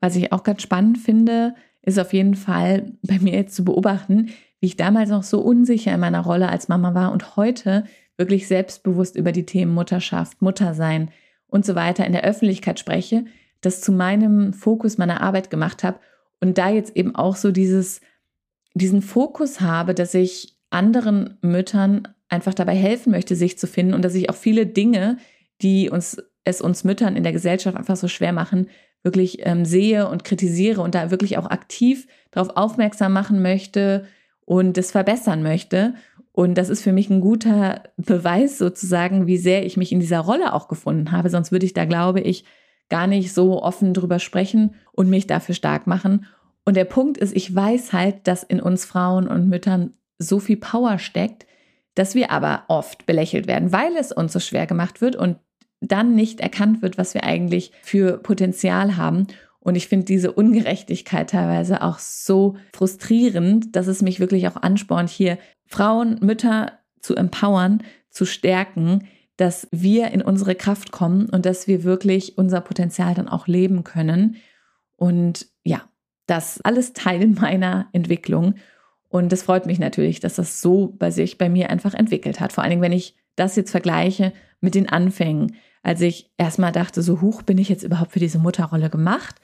Was 0.00 0.16
ich 0.16 0.32
auch 0.32 0.44
ganz 0.44 0.62
spannend 0.62 0.98
finde, 0.98 1.54
ist 1.82 1.98
auf 1.98 2.12
jeden 2.12 2.36
Fall 2.36 2.92
bei 3.02 3.18
mir 3.18 3.34
jetzt 3.34 3.56
zu 3.56 3.64
beobachten, 3.64 4.30
wie 4.60 4.66
ich 4.66 4.76
damals 4.76 5.10
noch 5.10 5.24
so 5.24 5.40
unsicher 5.40 5.92
in 5.92 6.00
meiner 6.00 6.20
Rolle 6.20 6.48
als 6.48 6.68
Mama 6.68 6.94
war 6.94 7.12
und 7.12 7.36
heute 7.36 7.84
wirklich 8.16 8.48
selbstbewusst 8.48 9.16
über 9.16 9.32
die 9.32 9.44
Themen 9.44 9.74
Mutterschaft, 9.74 10.40
Muttersein 10.40 11.10
und 11.48 11.66
so 11.66 11.74
weiter 11.74 12.06
in 12.06 12.12
der 12.12 12.24
Öffentlichkeit 12.24 12.78
spreche, 12.78 13.26
das 13.60 13.80
zu 13.80 13.92
meinem 13.92 14.52
Fokus 14.52 14.96
meiner 14.96 15.20
Arbeit 15.20 15.50
gemacht 15.50 15.84
habe 15.84 15.98
und 16.40 16.56
da 16.56 16.70
jetzt 16.70 16.96
eben 16.96 17.14
auch 17.14 17.36
so 17.36 17.50
dieses, 17.50 18.00
diesen 18.74 19.02
Fokus 19.02 19.60
habe, 19.60 19.94
dass 19.94 20.14
ich 20.14 20.56
anderen 20.70 21.36
Müttern 21.42 22.08
einfach 22.28 22.54
dabei 22.54 22.74
helfen 22.74 23.10
möchte, 23.10 23.36
sich 23.36 23.58
zu 23.58 23.66
finden 23.66 23.94
und 23.94 24.02
dass 24.02 24.14
ich 24.14 24.30
auch 24.30 24.34
viele 24.34 24.66
Dinge, 24.66 25.18
die 25.62 25.90
uns 25.90 26.22
es 26.44 26.60
uns 26.60 26.84
Müttern 26.84 27.16
in 27.16 27.24
der 27.24 27.32
Gesellschaft 27.32 27.76
einfach 27.76 27.96
so 27.96 28.06
schwer 28.06 28.32
machen, 28.32 28.68
wirklich 29.02 29.44
ähm, 29.44 29.64
sehe 29.64 30.08
und 30.08 30.22
kritisiere 30.22 30.80
und 30.80 30.94
da 30.94 31.10
wirklich 31.10 31.38
auch 31.38 31.50
aktiv 31.50 32.06
darauf 32.30 32.56
aufmerksam 32.56 33.12
machen 33.12 33.42
möchte, 33.42 34.06
und 34.46 34.78
das 34.78 34.92
verbessern 34.92 35.42
möchte. 35.42 35.94
Und 36.32 36.56
das 36.56 36.70
ist 36.70 36.82
für 36.82 36.92
mich 36.92 37.10
ein 37.10 37.20
guter 37.20 37.82
Beweis 37.96 38.56
sozusagen, 38.56 39.26
wie 39.26 39.36
sehr 39.36 39.66
ich 39.66 39.76
mich 39.76 39.92
in 39.92 40.00
dieser 40.00 40.20
Rolle 40.20 40.54
auch 40.54 40.68
gefunden 40.68 41.12
habe. 41.12 41.28
Sonst 41.28 41.52
würde 41.52 41.66
ich 41.66 41.74
da, 41.74 41.84
glaube 41.84 42.20
ich, 42.20 42.44
gar 42.88 43.06
nicht 43.06 43.34
so 43.34 43.62
offen 43.62 43.92
drüber 43.92 44.18
sprechen 44.18 44.74
und 44.92 45.10
mich 45.10 45.26
dafür 45.26 45.54
stark 45.54 45.86
machen. 45.86 46.26
Und 46.64 46.76
der 46.76 46.84
Punkt 46.84 47.18
ist, 47.18 47.34
ich 47.34 47.54
weiß 47.54 47.92
halt, 47.92 48.26
dass 48.28 48.42
in 48.42 48.60
uns 48.60 48.84
Frauen 48.84 49.28
und 49.28 49.48
Müttern 49.48 49.92
so 50.18 50.38
viel 50.38 50.56
Power 50.56 50.98
steckt, 50.98 51.46
dass 51.94 52.14
wir 52.14 52.30
aber 52.30 52.64
oft 52.68 53.06
belächelt 53.06 53.46
werden, 53.46 53.72
weil 53.72 53.96
es 53.98 54.12
uns 54.12 54.32
so 54.32 54.38
schwer 54.38 54.66
gemacht 54.66 55.00
wird 55.00 55.16
und 55.16 55.38
dann 55.80 56.14
nicht 56.14 56.40
erkannt 56.40 56.82
wird, 56.82 56.98
was 56.98 57.14
wir 57.14 57.24
eigentlich 57.24 57.72
für 57.82 58.18
Potenzial 58.18 58.96
haben. 58.96 59.26
Und 59.58 59.74
ich 59.74 59.88
finde 59.88 60.06
diese 60.06 60.32
Ungerechtigkeit 60.32 61.30
teilweise 61.30 61.82
auch 61.82 61.98
so 61.98 62.56
frustrierend, 62.72 63.74
dass 63.74 63.86
es 63.86 64.02
mich 64.02 64.20
wirklich 64.20 64.46
auch 64.48 64.56
anspornt, 64.56 65.10
hier 65.10 65.38
Frauen, 65.66 66.18
Mütter 66.20 66.78
zu 67.00 67.16
empowern, 67.16 67.82
zu 68.10 68.24
stärken, 68.24 69.08
dass 69.36 69.68
wir 69.70 70.12
in 70.12 70.22
unsere 70.22 70.54
Kraft 70.54 70.92
kommen 70.92 71.28
und 71.28 71.44
dass 71.44 71.66
wir 71.66 71.84
wirklich 71.84 72.38
unser 72.38 72.60
Potenzial 72.60 73.14
dann 73.14 73.28
auch 73.28 73.46
leben 73.46 73.84
können. 73.84 74.36
Und 74.96 75.46
ja, 75.62 75.82
das 76.26 76.60
alles 76.62 76.92
Teil 76.92 77.26
meiner 77.26 77.88
Entwicklung. 77.92 78.54
Und 79.08 79.32
es 79.32 79.42
freut 79.42 79.66
mich 79.66 79.78
natürlich, 79.78 80.20
dass 80.20 80.36
das 80.36 80.60
so 80.60 80.94
bei 80.98 81.10
sich 81.10 81.38
bei 81.38 81.48
mir 81.48 81.70
einfach 81.70 81.94
entwickelt 81.94 82.40
hat. 82.40 82.52
Vor 82.52 82.62
allen 82.62 82.70
Dingen, 82.70 82.82
wenn 82.82 82.92
ich 82.92 83.14
das 83.36 83.56
jetzt 83.56 83.70
vergleiche 83.70 84.32
mit 84.60 84.74
den 84.74 84.88
Anfängen, 84.88 85.56
als 85.82 86.00
ich 86.00 86.30
erstmal 86.36 86.72
dachte, 86.72 87.02
so 87.02 87.20
hoch 87.20 87.42
bin 87.42 87.58
ich 87.58 87.68
jetzt 87.68 87.84
überhaupt 87.84 88.12
für 88.12 88.18
diese 88.18 88.38
Mutterrolle 88.38 88.90
gemacht? 88.90 89.36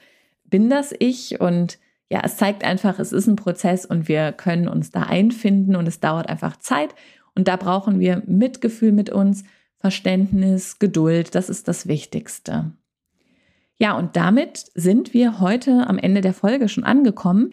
Bin 0.43 0.69
das 0.69 0.93
ich? 0.97 1.39
Und 1.39 1.79
ja, 2.09 2.21
es 2.23 2.37
zeigt 2.37 2.63
einfach, 2.63 2.99
es 2.99 3.11
ist 3.11 3.27
ein 3.27 3.35
Prozess 3.35 3.85
und 3.85 4.07
wir 4.07 4.31
können 4.33 4.67
uns 4.67 4.91
da 4.91 5.03
einfinden 5.03 5.75
und 5.75 5.87
es 5.87 5.99
dauert 5.99 6.29
einfach 6.29 6.57
Zeit. 6.57 6.93
Und 7.35 7.47
da 7.47 7.55
brauchen 7.55 7.99
wir 7.99 8.21
Mitgefühl 8.27 8.91
mit 8.91 9.09
uns, 9.09 9.43
Verständnis, 9.77 10.79
Geduld. 10.79 11.35
Das 11.35 11.49
ist 11.49 11.67
das 11.67 11.87
Wichtigste. 11.87 12.71
Ja, 13.77 13.97
und 13.97 14.15
damit 14.15 14.65
sind 14.75 15.13
wir 15.13 15.39
heute 15.39 15.87
am 15.87 15.97
Ende 15.97 16.21
der 16.21 16.33
Folge 16.33 16.69
schon 16.69 16.83
angekommen. 16.83 17.51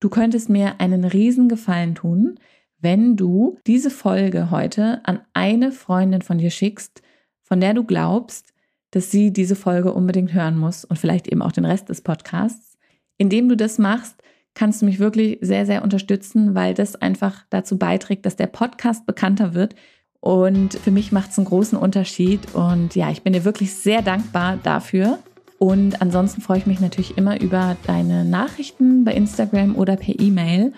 Du 0.00 0.08
könntest 0.08 0.48
mir 0.48 0.80
einen 0.80 1.04
riesen 1.04 1.48
Gefallen 1.48 1.94
tun, 1.94 2.38
wenn 2.80 3.16
du 3.16 3.58
diese 3.66 3.90
Folge 3.90 4.50
heute 4.50 5.00
an 5.04 5.20
eine 5.34 5.72
Freundin 5.72 6.22
von 6.22 6.38
dir 6.38 6.50
schickst, 6.50 7.02
von 7.42 7.60
der 7.60 7.74
du 7.74 7.84
glaubst, 7.84 8.52
dass 8.90 9.10
sie 9.10 9.32
diese 9.32 9.56
Folge 9.56 9.92
unbedingt 9.92 10.32
hören 10.32 10.58
muss 10.58 10.84
und 10.84 10.98
vielleicht 10.98 11.28
eben 11.28 11.42
auch 11.42 11.52
den 11.52 11.64
Rest 11.64 11.88
des 11.88 12.02
Podcasts. 12.02 12.78
Indem 13.16 13.48
du 13.48 13.56
das 13.56 13.78
machst, 13.78 14.22
kannst 14.54 14.80
du 14.80 14.86
mich 14.86 14.98
wirklich 14.98 15.38
sehr, 15.40 15.66
sehr 15.66 15.82
unterstützen, 15.82 16.54
weil 16.54 16.74
das 16.74 16.96
einfach 16.96 17.44
dazu 17.50 17.78
beiträgt, 17.78 18.26
dass 18.26 18.36
der 18.36 18.46
Podcast 18.46 19.06
bekannter 19.06 19.54
wird. 19.54 19.74
Und 20.20 20.74
für 20.74 20.90
mich 20.90 21.12
macht 21.12 21.30
es 21.30 21.38
einen 21.38 21.46
großen 21.46 21.78
Unterschied. 21.78 22.54
Und 22.54 22.94
ja, 22.94 23.10
ich 23.10 23.22
bin 23.22 23.32
dir 23.32 23.44
wirklich 23.44 23.74
sehr 23.74 24.02
dankbar 24.02 24.58
dafür. 24.62 25.18
Und 25.58 26.00
ansonsten 26.00 26.40
freue 26.40 26.58
ich 26.58 26.66
mich 26.66 26.80
natürlich 26.80 27.18
immer 27.18 27.40
über 27.40 27.76
deine 27.86 28.24
Nachrichten 28.24 29.04
bei 29.04 29.14
Instagram 29.14 29.76
oder 29.76 29.96
per 29.96 30.18
E-Mail. 30.18 30.72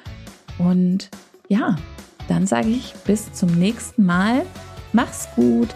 Und 0.59 1.11
ja, 1.51 1.77
dann 2.29 2.47
sage 2.47 2.69
ich 2.69 2.95
bis 3.05 3.33
zum 3.33 3.51
nächsten 3.59 4.07
Mal. 4.07 4.47
Mach's 4.93 5.29
gut. 5.35 5.69